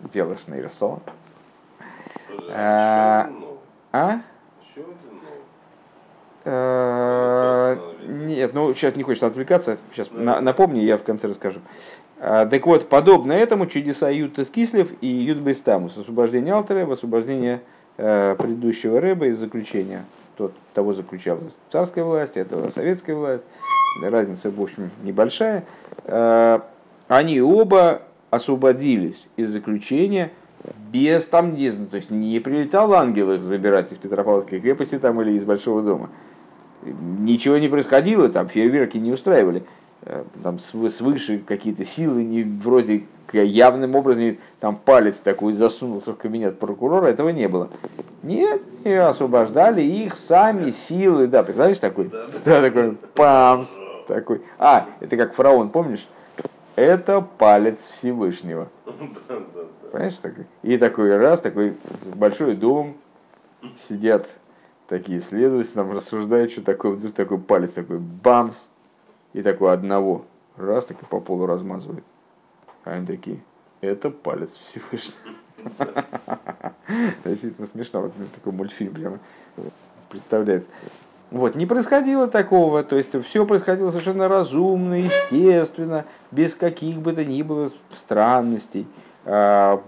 «Делаешь 0.00 0.40
Ирсо». 0.48 1.00
А? 2.50 3.30
а? 3.92 4.20
Нет, 8.06 8.54
ну 8.54 8.72
сейчас 8.74 8.94
не 8.96 9.02
хочется 9.02 9.26
отвлекаться. 9.26 9.78
Сейчас 9.92 10.08
на, 10.12 10.40
напомни, 10.40 10.80
я 10.80 10.96
в 10.98 11.02
конце 11.02 11.28
расскажу. 11.28 11.60
А, 12.18 12.46
так 12.46 12.66
вот, 12.66 12.88
подобно 12.88 13.32
этому 13.32 13.66
чудеса 13.66 14.10
Ютас 14.10 14.48
Кислев 14.48 14.92
и 15.00 15.06
Ютбейстамус. 15.06 15.98
Освобождение 15.98 16.54
Алтера, 16.54 16.90
освобождение 16.90 17.62
э, 17.96 18.36
предыдущего 18.38 19.00
Рэба 19.00 19.26
из 19.26 19.38
заключения 19.38 20.04
тот, 20.36 20.52
того 20.74 20.92
заключалась 20.92 21.56
царская 21.70 22.04
власть, 22.04 22.36
этого 22.36 22.68
советская 22.70 23.16
власть, 23.16 23.44
разница, 24.02 24.50
в 24.50 24.60
общем, 24.60 24.90
небольшая. 25.02 25.64
Э, 26.04 26.60
они 27.08 27.40
оба 27.40 28.02
освободились 28.30 29.28
из 29.36 29.50
заключения 29.50 30.30
без 30.92 31.26
там, 31.26 31.54
не 31.54 31.70
знаю, 31.70 31.88
то 31.88 31.96
есть 31.96 32.10
не 32.10 32.40
прилетал 32.40 32.92
ангел 32.94 33.32
их 33.32 33.42
забирать 33.42 33.92
из 33.92 33.98
Петропавловской 33.98 34.60
крепости 34.60 34.98
там 34.98 35.20
или 35.20 35.32
из 35.32 35.44
Большого 35.44 35.82
дома. 35.82 36.10
Ничего 36.82 37.58
не 37.58 37.68
происходило, 37.68 38.28
там 38.28 38.48
фейерверки 38.48 38.98
не 38.98 39.12
устраивали. 39.12 39.64
Э, 40.02 40.24
там 40.42 40.58
свыше 40.58 41.38
какие-то 41.38 41.84
силы 41.84 42.22
не, 42.22 42.42
вроде 42.42 43.04
явным 43.32 43.96
образом 43.96 44.36
там 44.60 44.76
палец 44.76 45.16
такой 45.16 45.52
засунулся 45.52 46.12
в 46.12 46.16
кабинет 46.16 46.58
прокурора, 46.58 47.06
этого 47.06 47.30
не 47.30 47.48
было. 47.48 47.70
Нет, 48.22 48.62
и 48.84 48.92
освобождали 48.92 49.82
их 49.82 50.14
сами 50.14 50.70
силы, 50.70 51.26
да, 51.26 51.42
представляешь, 51.42 51.78
такой, 51.78 52.08
да, 52.08 52.26
да 52.44 52.62
такой, 52.62 52.96
памс, 53.14 53.76
такой. 54.06 54.42
А, 54.58 54.86
это 55.00 55.16
как 55.16 55.34
фараон, 55.34 55.70
помнишь? 55.70 56.06
Это 56.76 57.20
палец 57.20 57.88
Всевышнего. 57.88 58.68
Понимаешь, 59.90 60.14
такой? 60.14 60.46
И 60.62 60.78
такой 60.78 61.16
раз, 61.16 61.40
такой 61.40 61.76
большой 62.14 62.56
дом, 62.56 62.96
сидят 63.88 64.28
такие 64.88 65.20
следователи, 65.20 65.72
там 65.72 65.92
рассуждают, 65.92 66.52
что 66.52 66.62
такое, 66.62 66.92
вдруг 66.92 67.12
такой 67.12 67.38
палец, 67.38 67.72
такой 67.72 67.98
бамс, 67.98 68.68
и 69.32 69.42
такой 69.42 69.72
одного, 69.72 70.24
раз, 70.56 70.86
так 70.86 71.02
и 71.02 71.04
по 71.04 71.20
полу 71.20 71.46
размазывает. 71.46 72.04
А 72.84 72.92
они 72.92 73.06
такие, 73.06 73.38
это 73.80 74.10
палец 74.10 74.56
Всевышнего. 74.56 75.18
Действительно 77.24 77.66
смешно, 77.66 78.02
вот 78.02 78.12
такой 78.34 78.52
мультфильм 78.52 78.94
прямо 78.94 79.18
представляется. 80.08 80.70
Вот, 81.30 81.56
не 81.56 81.66
происходило 81.66 82.28
такого, 82.28 82.84
то 82.84 82.96
есть 82.96 83.20
все 83.24 83.44
происходило 83.44 83.90
совершенно 83.90 84.28
разумно, 84.28 84.94
естественно, 84.94 86.04
без 86.30 86.54
каких 86.54 86.98
бы 86.98 87.12
то 87.12 87.24
ни 87.24 87.42
было 87.42 87.70
странностей. 87.92 88.86
А, 89.28 89.82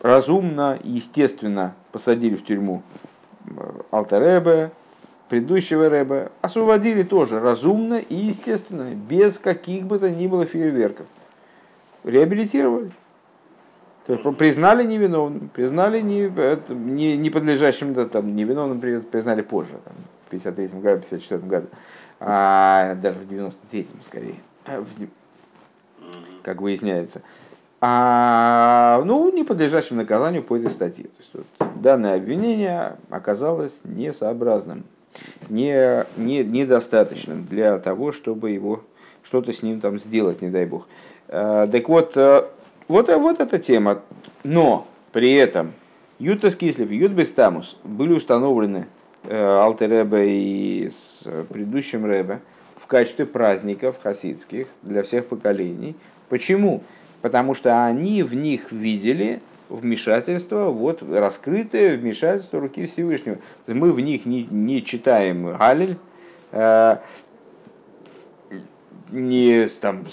разумно 0.00 0.78
и 0.82 0.90
естественно 0.90 1.74
посадили 1.92 2.36
в 2.36 2.44
тюрьму 2.44 2.82
Алтеребе, 3.90 4.70
предыдущего 5.30 5.88
Рэба, 5.88 6.30
освободили 6.42 7.02
тоже 7.02 7.40
разумно 7.40 7.94
и 7.94 8.14
естественно, 8.14 8.94
без 8.94 9.38
каких 9.38 9.86
бы 9.86 9.98
то 9.98 10.10
ни 10.10 10.26
было 10.26 10.44
фейерверков 10.44 11.06
реабилитировали. 12.04 12.92
То 14.04 14.12
есть 14.12 14.36
признали 14.36 14.84
невиновным, 14.84 15.48
признали 15.48 16.00
не, 16.00 16.30
не, 16.68 17.16
не 17.16 17.30
подлежащим, 17.30 17.94
да, 17.94 18.06
там, 18.06 18.36
невиновным 18.36 18.80
признали 18.80 19.40
позже, 19.40 19.78
там, 19.84 19.94
в 20.26 20.30
53 20.30 20.80
году, 20.80 21.00
54 21.00 21.40
году, 21.42 21.68
а 22.20 22.94
даже 22.96 23.18
в 23.20 23.32
93-м 23.32 24.02
скорее, 24.02 24.34
а, 24.66 24.84
как 26.42 26.60
выясняется. 26.60 27.22
А, 27.84 29.02
ну, 29.04 29.32
не 29.32 29.42
подлежащим 29.42 29.96
наказанию 29.96 30.44
по 30.44 30.56
этой 30.56 30.70
статье. 30.70 31.06
То 31.06 31.10
есть, 31.18 31.30
вот, 31.34 31.68
данное 31.82 32.14
обвинение 32.14 32.94
оказалось 33.10 33.80
несообразным, 33.82 34.84
не, 35.48 36.06
не, 36.16 36.44
недостаточным 36.44 37.44
для 37.44 37.80
того, 37.80 38.12
чтобы 38.12 38.50
его 38.50 38.84
что-то 39.24 39.52
с 39.52 39.64
ним 39.64 39.80
там 39.80 39.98
сделать, 39.98 40.42
не 40.42 40.48
дай 40.48 40.64
бог. 40.64 40.86
Э, 41.26 41.66
так 41.72 41.88
вот, 41.88 42.16
э, 42.16 42.44
вот, 42.86 43.08
э, 43.08 43.16
вот 43.16 43.40
эта 43.40 43.58
тема. 43.58 44.02
Но 44.44 44.86
при 45.10 45.32
этом 45.32 45.72
Ютас 46.20 46.54
Кислев 46.54 46.88
и 46.88 46.96
Ютбестамус 46.96 47.78
были 47.82 48.12
установлены 48.12 48.86
Алтеребе 49.28 50.28
и 50.28 50.88
с 50.88 51.24
предыдущим 51.48 52.06
Ребе 52.06 52.40
в 52.76 52.86
качестве 52.86 53.26
праздников 53.26 53.96
хасидских 54.00 54.68
для 54.82 55.02
всех 55.02 55.26
поколений. 55.26 55.96
Почему? 56.28 56.84
Потому 57.22 57.54
что 57.54 57.86
они 57.86 58.22
в 58.22 58.34
них 58.34 58.72
видели 58.72 59.40
вмешательство, 59.68 60.66
вот 60.66 61.02
раскрытое 61.02 61.96
вмешательство 61.96 62.60
руки 62.60 62.84
Всевышнего. 62.86 63.38
Мы 63.66 63.92
в 63.92 64.00
них 64.00 64.26
не, 64.26 64.44
не 64.44 64.84
читаем 64.84 65.56
Галиль, 65.56 65.96
э, 66.50 66.96
не 69.10 69.66
там, 69.80 70.04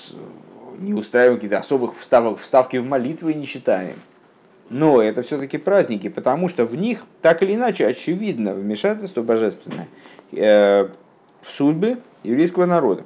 не 0.78 0.94
устраиваем 0.94 1.38
какие-то 1.38 1.60
особых 1.60 1.98
вставок, 1.98 2.40
вставки 2.40 2.78
в 2.78 2.86
молитвы 2.86 3.34
не 3.34 3.48
читаем. 3.48 3.96
Но 4.70 5.02
это 5.02 5.24
все-таки 5.24 5.58
праздники, 5.58 6.10
потому 6.10 6.48
что 6.48 6.66
в 6.66 6.76
них 6.76 7.06
так 7.22 7.42
или 7.42 7.56
иначе 7.56 7.88
очевидно 7.88 8.54
вмешательство 8.54 9.24
божественное 9.24 9.88
э, 10.32 10.88
в 11.42 11.48
судьбы 11.48 11.98
еврейского 12.24 12.66
народа. 12.66 13.04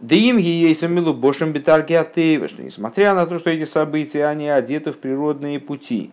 Да 0.00 0.14
им 0.14 0.36
ейсамилу 0.36 1.12
бошем 1.12 1.52
битарки 1.52 1.92
атеева, 1.92 2.48
что 2.48 2.62
несмотря 2.62 3.14
на 3.14 3.26
то, 3.26 3.38
что 3.38 3.50
эти 3.50 3.64
события, 3.64 4.26
они 4.26 4.48
одеты 4.48 4.92
в 4.92 4.98
природные 4.98 5.58
пути, 5.58 6.12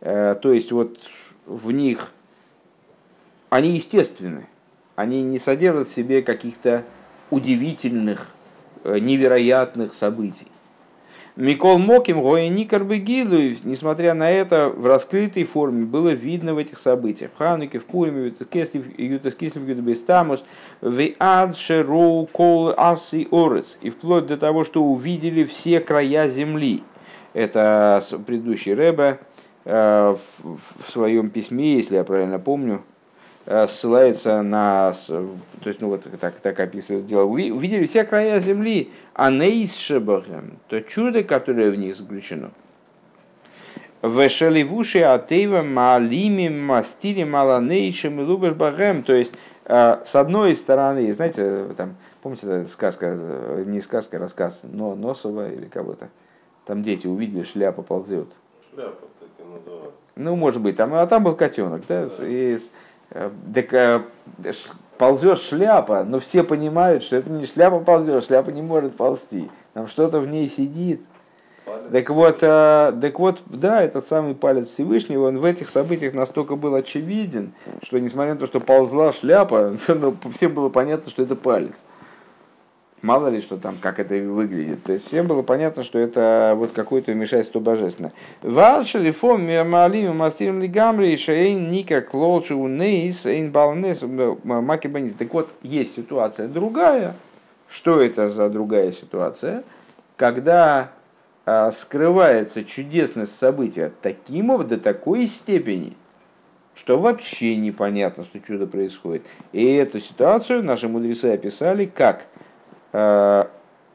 э, 0.00 0.36
то 0.40 0.52
есть 0.52 0.70
вот 0.72 0.98
в 1.46 1.72
них 1.72 2.12
они 3.50 3.70
естественны, 3.70 4.46
они 4.94 5.22
не 5.22 5.38
содержат 5.38 5.88
в 5.88 5.94
себе 5.94 6.22
каких-то 6.22 6.84
удивительных 7.30 8.28
Э, 8.88 9.00
невероятных 9.00 9.94
событий. 9.94 10.46
Микол 11.36 11.78
Моким, 11.78 12.22
Гоэникар 12.22 12.82
Бегилу, 12.82 13.56
несмотря 13.64 14.14
на 14.14 14.30
это, 14.30 14.70
в 14.70 14.86
раскрытой 14.86 15.44
форме 15.44 15.84
было 15.84 16.08
видно 16.08 16.54
в 16.54 16.58
этих 16.58 16.78
событиях. 16.78 17.30
Хануке, 17.36 17.78
в 17.78 17.84
Пуриме, 17.84 18.28
Ютаскислив, 18.28 19.68
Ютабестамус, 19.68 20.44
Веад, 20.80 21.58
Шероу, 21.58 22.26
Кол, 22.26 22.72
Авси, 22.74 23.28
Орец. 23.30 23.76
И 23.82 23.90
вплоть 23.90 24.26
до 24.26 24.38
того, 24.38 24.64
что 24.64 24.82
увидели 24.82 25.44
все 25.44 25.80
края 25.80 26.26
земли. 26.28 26.82
Это 27.34 28.02
предыдущий 28.26 28.72
Рэбе 28.72 29.18
в 29.64 30.18
своем 30.88 31.28
письме, 31.28 31.74
если 31.74 31.96
я 31.96 32.04
правильно 32.04 32.38
помню, 32.38 32.80
Э, 32.80 32.95
ссылается 33.46 34.42
на, 34.42 34.92
то 35.06 35.68
есть, 35.68 35.80
ну 35.80 35.88
вот 35.88 36.04
так, 36.20 36.34
так 36.40 36.58
описывает 36.58 37.06
дело, 37.06 37.22
увидели 37.22 37.86
все 37.86 38.02
края 38.04 38.40
земли, 38.40 38.90
а 39.14 39.30
нейсшебахем, 39.30 40.58
то 40.68 40.80
чудо, 40.82 41.22
которое 41.22 41.70
в 41.70 41.76
них 41.76 41.94
заключено. 41.94 42.50
Вешеливуши 44.02 44.98
атеева 44.98 45.62
малими 45.62 46.48
мастили 46.48 47.22
маланейшим 47.22 48.20
и 48.20 48.24
лубеш 48.24 48.54
багем, 48.54 49.04
то 49.04 49.14
есть, 49.14 49.32
э, 49.64 49.98
с 50.04 50.16
одной 50.16 50.56
стороны, 50.56 51.12
знаете, 51.12 51.66
там, 51.76 51.94
помните, 52.22 52.64
сказка, 52.64 53.16
не 53.64 53.80
сказка, 53.80 54.16
а 54.16 54.20
рассказ, 54.20 54.62
но 54.64 54.96
Носова 54.96 55.52
или 55.52 55.66
кого-то, 55.66 56.08
там 56.66 56.82
дети 56.82 57.06
увидели, 57.06 57.44
шляпа 57.44 57.82
ползет. 57.82 58.28
Шляпа, 58.72 59.06
так 59.20 59.28
и 59.38 59.48
называют. 59.48 59.94
Ну, 60.16 60.34
может 60.34 60.60
быть, 60.60 60.76
там, 60.76 60.94
а 60.94 61.06
там 61.06 61.22
был 61.22 61.36
котенок, 61.36 61.82
да, 61.86 62.06
да. 62.06 62.26
и 62.26 62.58
Э, 62.58 62.58
так 63.10 63.72
э, 63.72 64.02
ползет 64.98 65.40
шляпа, 65.40 66.04
но 66.04 66.20
все 66.20 66.42
понимают, 66.42 67.02
что 67.02 67.16
это 67.16 67.30
не 67.30 67.46
шляпа 67.46 67.80
ползет, 67.80 68.24
шляпа 68.24 68.50
не 68.50 68.62
может 68.62 68.96
ползти. 68.96 69.50
Там 69.74 69.88
что-то 69.88 70.20
в 70.20 70.26
ней 70.26 70.48
сидит. 70.48 71.02
Палец. 71.64 71.90
Так 71.90 72.10
вот, 72.10 72.38
э, 72.42 72.92
так 73.00 73.18
вот, 73.18 73.40
да, 73.46 73.82
этот 73.82 74.06
самый 74.06 74.34
палец 74.34 74.68
Всевышнего, 74.68 75.28
он 75.28 75.38
в 75.38 75.44
этих 75.44 75.68
событиях 75.68 76.14
настолько 76.14 76.56
был 76.56 76.74
очевиден, 76.74 77.52
что 77.82 77.98
несмотря 77.98 78.34
на 78.34 78.40
то, 78.40 78.46
что 78.46 78.60
ползла 78.60 79.12
шляпа, 79.12 79.76
но 79.88 80.14
всем 80.32 80.54
было 80.54 80.68
понятно, 80.68 81.10
что 81.10 81.22
это 81.22 81.36
палец 81.36 81.74
мало 83.02 83.28
ли 83.28 83.40
что 83.40 83.56
там, 83.56 83.76
как 83.80 83.98
это 83.98 84.14
выглядит. 84.14 84.82
То 84.84 84.92
есть 84.92 85.06
всем 85.06 85.26
было 85.26 85.42
понятно, 85.42 85.82
что 85.82 85.98
это 85.98 86.54
вот 86.56 86.72
какое-то 86.72 87.12
вмешательство 87.12 87.60
божественное. 87.60 88.12
Валшали 88.42 89.10
фом 89.10 89.46
малим 89.68 90.16
мастирим 90.16 90.62
лигамри 90.62 91.16
шейн 91.16 91.70
ника 91.70 92.00
клолчу 92.00 92.66
нейс 92.66 93.26
эйн 93.26 93.50
балнес 93.50 94.02
маки 94.02 94.88
банис. 94.88 95.14
Так 95.14 95.32
вот, 95.34 95.50
есть 95.62 95.94
ситуация 95.94 96.48
другая. 96.48 97.14
Что 97.68 98.00
это 98.00 98.28
за 98.28 98.48
другая 98.48 98.92
ситуация? 98.92 99.64
Когда 100.16 100.92
а, 101.44 101.70
скрывается 101.72 102.64
чудесность 102.64 103.36
события 103.36 103.92
таким 104.02 104.56
до 104.66 104.78
такой 104.78 105.26
степени, 105.26 105.94
что 106.74 106.98
вообще 106.98 107.56
непонятно, 107.56 108.24
что 108.24 108.38
чудо 108.38 108.66
происходит. 108.66 109.24
И 109.52 109.74
эту 109.74 109.98
ситуацию 109.98 110.62
наши 110.62 110.88
мудрецы 110.88 111.26
описали 111.26 111.86
как– 111.86 112.26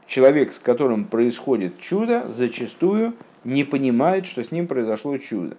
человек, 0.07 0.53
с 0.53 0.59
которым 0.59 1.05
происходит 1.05 1.79
чудо, 1.79 2.27
зачастую 2.29 3.13
не 3.43 3.63
понимает, 3.63 4.25
что 4.25 4.43
с 4.43 4.51
ним 4.51 4.67
произошло 4.67 5.17
чудо. 5.17 5.57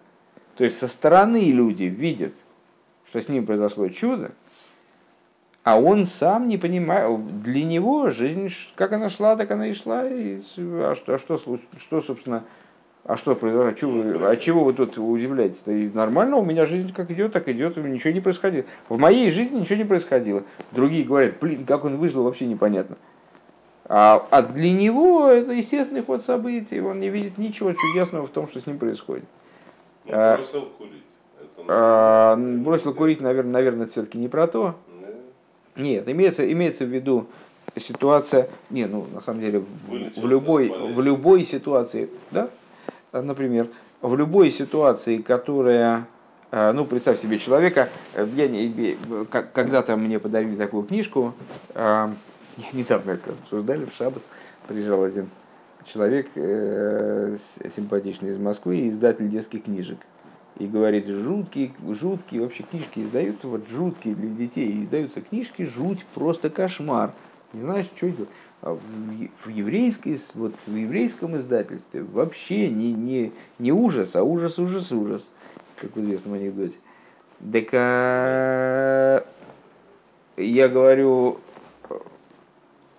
То 0.57 0.65
есть 0.65 0.79
со 0.79 0.89
стороны 0.89 1.51
люди 1.51 1.85
видят, 1.85 2.35
что 3.09 3.21
с 3.21 3.29
ним 3.29 3.47
произошло 3.47 3.89
чудо, 3.89 4.33
а 5.65 5.81
он 5.81 6.07
сам 6.07 6.49
не 6.49 6.59
понимает, 6.59 7.43
для 7.43 7.65
него 7.65 8.11
жизнь, 8.11 8.53
как 8.75 8.93
она 8.93 9.09
шла, 9.09 9.37
так 9.37 9.51
она 9.51 9.69
и 9.69 9.75
шла. 9.75 10.07
И, 10.07 10.43
а 10.57 10.95
что, 10.97 11.15
а 11.15 11.19
что, 11.19 11.41
что, 11.79 12.01
собственно, 12.01 12.45
а 13.05 13.17
что 13.17 13.35
произошло? 13.35 13.69
А 13.69 13.75
чего, 13.75 13.93
вы, 13.93 14.29
а 14.29 14.37
чего 14.37 14.65
вы 14.65 14.73
тут 14.73 14.99
удивляетесь? 14.99 15.63
И 15.67 15.91
нормально, 15.95 16.37
у 16.37 16.45
меня 16.45 16.67
жизнь 16.67 16.93
как 16.93 17.11
идет, 17.11 17.33
так 17.33 17.49
идет, 17.49 17.77
ничего 17.77 18.13
не 18.13 18.21
происходило. 18.21 18.65
В 18.89 18.99
моей 18.99 19.31
жизни 19.31 19.61
ничего 19.61 19.77
не 19.77 19.85
происходило. 19.85 20.43
Другие 20.73 21.05
говорят, 21.05 21.35
блин, 21.41 21.65
как 21.65 21.85
он 21.85 21.97
выжил, 21.97 22.25
вообще 22.25 22.47
непонятно. 22.47 22.97
А, 23.95 24.27
а 24.31 24.41
для 24.41 24.73
него 24.73 25.27
это 25.27 25.53
естественный 25.53 26.03
ход 26.03 26.25
событий, 26.25 26.81
он 26.81 26.99
не 26.99 27.11
видит 27.11 27.37
ничего 27.37 27.75
чудесного 27.75 28.27
в 28.27 28.31
том, 28.31 28.49
что 28.49 28.59
с 28.59 28.67
ним 28.67 28.79
происходит. 28.79 29.27
Ну, 30.07 30.13
бросил 30.13 30.63
курить. 30.79 31.03
Это, 31.39 31.67
а, 31.69 32.37
бросил 32.37 32.95
курить, 32.95 33.21
наверное, 33.21 33.53
наверное, 33.53 33.87
все-таки 33.89 34.17
не 34.17 34.29
про 34.29 34.47
то. 34.47 34.77
Нет, 35.77 36.09
имеется, 36.09 36.51
имеется 36.51 36.87
в 36.87 36.89
виду 36.89 37.27
ситуация, 37.77 38.49
не, 38.71 38.87
ну 38.87 39.07
на 39.13 39.21
самом 39.21 39.43
деле 39.43 39.59
в, 39.59 40.21
в 40.23 40.27
любой, 40.27 40.71
в 40.71 40.99
любой 41.03 41.45
ситуации, 41.45 42.09
да, 42.31 42.49
например, 43.13 43.69
в 44.01 44.17
любой 44.17 44.51
ситуации, 44.53 45.19
которая, 45.19 46.07
ну 46.51 46.87
представь 46.87 47.21
себе 47.21 47.39
человека, 47.39 47.91
я 48.17 48.49
не, 48.49 48.97
когда-то 49.31 49.99
мне 49.99 50.19
подарили 50.19 50.57
такую 50.57 50.85
книжку, 50.85 51.35
недавно 52.73 53.17
как 53.17 53.29
раз 53.29 53.39
обсуждали, 53.39 53.85
в 53.85 53.95
Шабас 53.95 54.25
приезжал 54.67 55.03
один 55.03 55.29
человек 55.85 56.29
э, 56.35 57.37
симпатичный 57.75 58.31
из 58.31 58.39
Москвы, 58.39 58.89
издатель 58.89 59.29
детских 59.29 59.65
книжек. 59.65 59.99
И 60.59 60.67
говорит, 60.67 61.09
жуткие, 61.09 61.73
жуткие 61.89 62.43
вообще 62.43 62.63
книжки 62.63 63.01
издаются, 63.01 63.49
вот 63.49 63.69
жуткие 63.69 64.15
для 64.15 64.29
детей, 64.29 64.83
издаются 64.83 65.23
книжки, 65.23 65.63
жуть, 65.63 66.05
просто 66.15 66.51
кошмар. 66.51 67.13
Не 67.53 67.61
знаешь, 67.61 67.87
что 67.97 68.11
делать. 68.11 68.29
А 68.61 68.75
в, 68.75 68.79
в, 68.79 70.35
вот 70.35 70.55
в 70.67 70.77
еврейском 70.77 71.37
издательстве 71.37 72.03
вообще 72.03 72.69
не, 72.69 72.93
не, 72.93 73.33
не 73.59 73.73
ужас, 73.73 74.15
а 74.15 74.23
ужас, 74.23 74.59
ужас, 74.59 74.93
ужас, 74.93 75.27
как 75.77 75.97
в 75.97 76.01
известном 76.01 76.35
анекдоте. 76.35 76.77
Так 77.53 77.69
а, 77.73 79.27
я 80.37 80.69
говорю, 80.69 81.41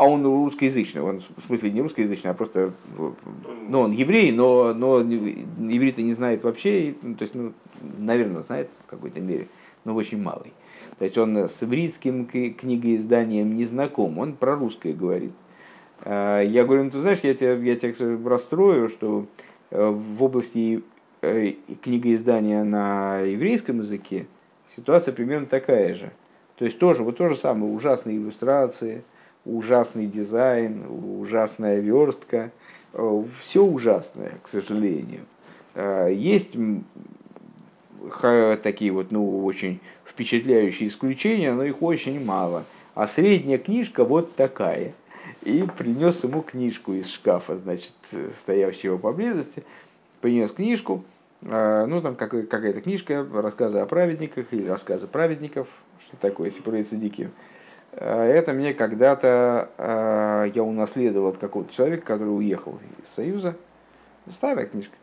а 0.03 0.05
он 0.05 0.25
русскоязычный, 0.25 1.01
он 1.01 1.21
в 1.37 1.45
смысле 1.47 1.71
не 1.71 1.81
русскоязычный, 1.81 2.31
а 2.31 2.33
просто, 2.33 2.73
ну, 2.97 3.79
он 3.79 3.91
еврей, 3.91 4.33
но, 4.33 4.73
но 4.73 5.01
иврита 5.01 6.01
не 6.01 6.13
знает 6.13 6.43
вообще, 6.43 6.93
ну, 7.01 7.15
то 7.15 7.21
есть, 7.21 7.33
ну, 7.33 7.53
наверное, 7.99 8.41
знает 8.41 8.67
в 8.85 8.89
какой-то 8.89 9.21
мере, 9.21 9.47
но 9.85 9.95
очень 9.95 10.21
малый. 10.21 10.51
То 10.99 11.05
есть 11.05 11.17
он 11.17 11.37
с 11.37 11.63
ивритским 11.63 12.25
книгоизданием 12.25 13.55
не 13.55 13.63
знаком, 13.63 14.19
он 14.19 14.33
про 14.33 14.55
русское 14.57 14.91
говорит. 14.91 15.31
А, 16.01 16.41
я 16.41 16.65
говорю, 16.65 16.83
ну 16.83 16.91
ты 16.91 16.97
знаешь, 16.97 17.19
я 17.23 17.33
тебя, 17.33 17.53
я 17.53 17.75
тебя 17.75 18.29
расстрою, 18.29 18.89
что 18.89 19.27
э, 19.71 19.89
в 19.89 20.21
области 20.21 20.83
э, 21.21 21.53
книгоиздания 21.81 22.65
на 22.65 23.19
еврейском 23.19 23.79
языке 23.79 24.25
ситуация 24.75 25.13
примерно 25.13 25.45
такая 25.45 25.93
же. 25.93 26.11
То 26.57 26.65
есть 26.65 26.77
тоже, 26.77 27.03
вот 27.03 27.15
то 27.15 27.29
же 27.29 27.35
самое, 27.35 27.71
ужасные 27.71 28.17
иллюстрации– 28.17 29.05
ужасный 29.45 30.08
дизайн, 30.08 30.86
ужасная 31.19 31.79
верстка, 31.79 32.51
э, 32.93 33.23
все 33.43 33.63
ужасное, 33.63 34.34
к 34.41 34.47
сожалению. 34.47 35.21
Э, 35.75 36.10
есть 36.13 36.56
такие 38.62 38.91
вот, 38.91 39.12
ну, 39.12 39.43
очень 39.45 39.79
впечатляющие 40.06 40.89
исключения, 40.89 41.53
но 41.53 41.63
их 41.63 41.82
очень 41.82 42.23
мало. 42.23 42.65
А 42.95 43.08
средняя 43.08 43.58
книжка 43.58 44.03
вот 44.03 44.36
такая. 44.36 44.93
И 45.41 45.65
принес 45.77 46.23
ему 46.23 46.41
книжку 46.41 46.93
из 46.93 47.08
шкафа, 47.08 47.58
значит, 47.58 47.93
стоящего 48.39 48.97
поблизости. 48.97 49.63
Принес 50.21 50.51
книжку, 50.51 51.03
э, 51.41 51.86
ну, 51.86 52.01
там 52.01 52.15
какая-то 52.15 52.82
книжка, 52.82 53.25
рассказы 53.34 53.79
о 53.79 53.86
праведниках 53.86 54.47
или 54.51 54.67
рассказы 54.67 55.08
праведников, 55.08 55.67
что 56.08 56.17
такое, 56.17 56.49
если 56.49 56.62
про 56.62 56.82
Дикин 56.82 57.27
Э, 57.27 57.52
это 57.95 58.53
мне 58.53 58.73
когда-то 58.73 59.69
э, 59.77 60.51
я 60.53 60.63
унаследовал 60.63 61.29
от 61.29 61.38
какого-то 61.38 61.73
человека, 61.73 62.06
который 62.06 62.36
уехал 62.36 62.79
из 63.01 63.10
Союза. 63.10 63.56
Старая 64.29 64.65
книжка. 64.65 64.95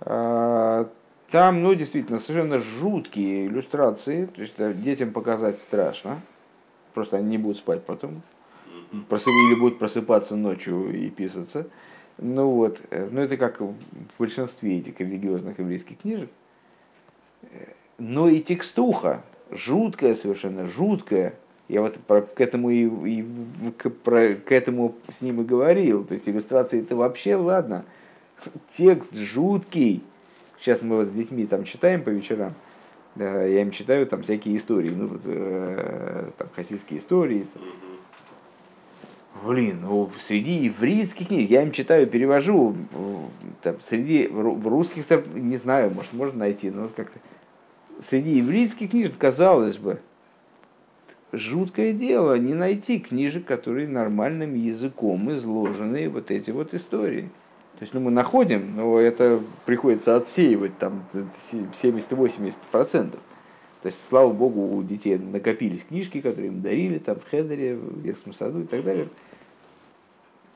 Э, 0.00 0.86
там, 1.30 1.62
ну, 1.62 1.74
действительно, 1.74 2.18
совершенно 2.18 2.58
жуткие 2.58 3.46
иллюстрации. 3.46 4.26
То 4.26 4.40
есть 4.40 4.80
детям 4.82 5.12
показать 5.12 5.58
страшно. 5.58 6.20
Просто 6.94 7.18
они 7.18 7.30
не 7.30 7.38
будут 7.38 7.58
спать 7.58 7.84
потом. 7.84 8.22
Или 8.92 9.58
будут 9.58 9.78
просыпаться 9.78 10.36
ночью 10.36 10.92
и 10.94 11.08
писаться. 11.10 11.66
Ну 12.18 12.50
вот, 12.50 12.80
ну 12.90 13.22
это 13.22 13.38
как 13.38 13.60
в 13.60 13.74
большинстве 14.18 14.78
этих 14.78 15.00
религиозных 15.00 15.58
еврейских 15.58 15.98
книжек. 15.98 16.30
Но 17.96 18.28
и 18.28 18.40
текстуха, 18.40 19.22
жуткая 19.56 20.14
совершенно, 20.14 20.66
жуткая. 20.66 21.34
Я 21.68 21.80
вот 21.80 21.96
про, 21.96 22.22
к 22.22 22.40
этому 22.40 22.70
и, 22.70 22.84
и 22.84 23.24
к, 23.78 23.90
про, 23.90 24.34
к 24.34 24.52
этому 24.52 24.94
с 25.08 25.20
ним 25.20 25.40
и 25.40 25.44
говорил. 25.44 26.04
То 26.04 26.14
есть 26.14 26.28
иллюстрации 26.28 26.82
это 26.82 26.96
вообще 26.96 27.36
ладно. 27.36 27.84
Текст 28.70 29.14
жуткий. 29.14 30.02
Сейчас 30.60 30.82
мы 30.82 30.96
вот 30.96 31.06
с 31.06 31.10
детьми 31.10 31.46
там 31.46 31.64
читаем 31.64 32.02
по 32.02 32.10
вечерам. 32.10 32.54
Да, 33.14 33.42
я 33.42 33.62
им 33.62 33.70
читаю 33.70 34.06
там 34.06 34.22
всякие 34.22 34.56
истории, 34.56 34.90
ну 34.90 35.06
вот, 35.06 35.20
э, 35.24 36.30
там 36.38 36.48
хасидские 36.54 36.98
истории. 36.98 37.46
блин, 39.44 39.80
ну, 39.82 40.10
среди 40.26 40.52
еврейских 40.52 41.28
книг, 41.28 41.50
я 41.50 41.62
им 41.62 41.72
читаю, 41.72 42.06
перевожу, 42.06 42.74
там, 43.62 43.80
среди 43.82 44.28
русских-то, 44.28 45.22
не 45.34 45.56
знаю, 45.56 45.92
может, 45.92 46.12
можно 46.12 46.38
найти, 46.38 46.70
но 46.70 46.88
как-то 46.88 47.18
среди 48.02 48.36
еврейских 48.38 48.90
книжек, 48.90 49.16
казалось 49.18 49.78
бы, 49.78 50.00
жуткое 51.32 51.92
дело 51.92 52.38
не 52.38 52.54
найти 52.54 52.98
книжек, 52.98 53.44
которые 53.44 53.88
нормальным 53.88 54.54
языком 54.54 55.32
изложены 55.32 56.08
вот 56.08 56.30
эти 56.30 56.50
вот 56.50 56.74
истории. 56.74 57.30
То 57.78 57.84
есть 57.84 57.94
ну, 57.94 58.00
мы 58.00 58.10
находим, 58.10 58.76
но 58.76 58.98
это 58.98 59.40
приходится 59.64 60.16
отсеивать 60.16 60.76
там 60.78 61.04
70-80%. 61.52 63.10
То 63.82 63.86
есть, 63.86 63.98
слава 64.08 64.32
богу, 64.32 64.76
у 64.76 64.82
детей 64.84 65.18
накопились 65.18 65.82
книжки, 65.82 66.20
которые 66.20 66.48
им 66.48 66.62
дарили 66.62 66.98
там 66.98 67.16
в 67.16 67.28
Хедере, 67.28 67.74
в 67.74 68.02
детском 68.02 68.32
саду 68.32 68.60
и 68.60 68.66
так 68.66 68.84
далее. 68.84 69.08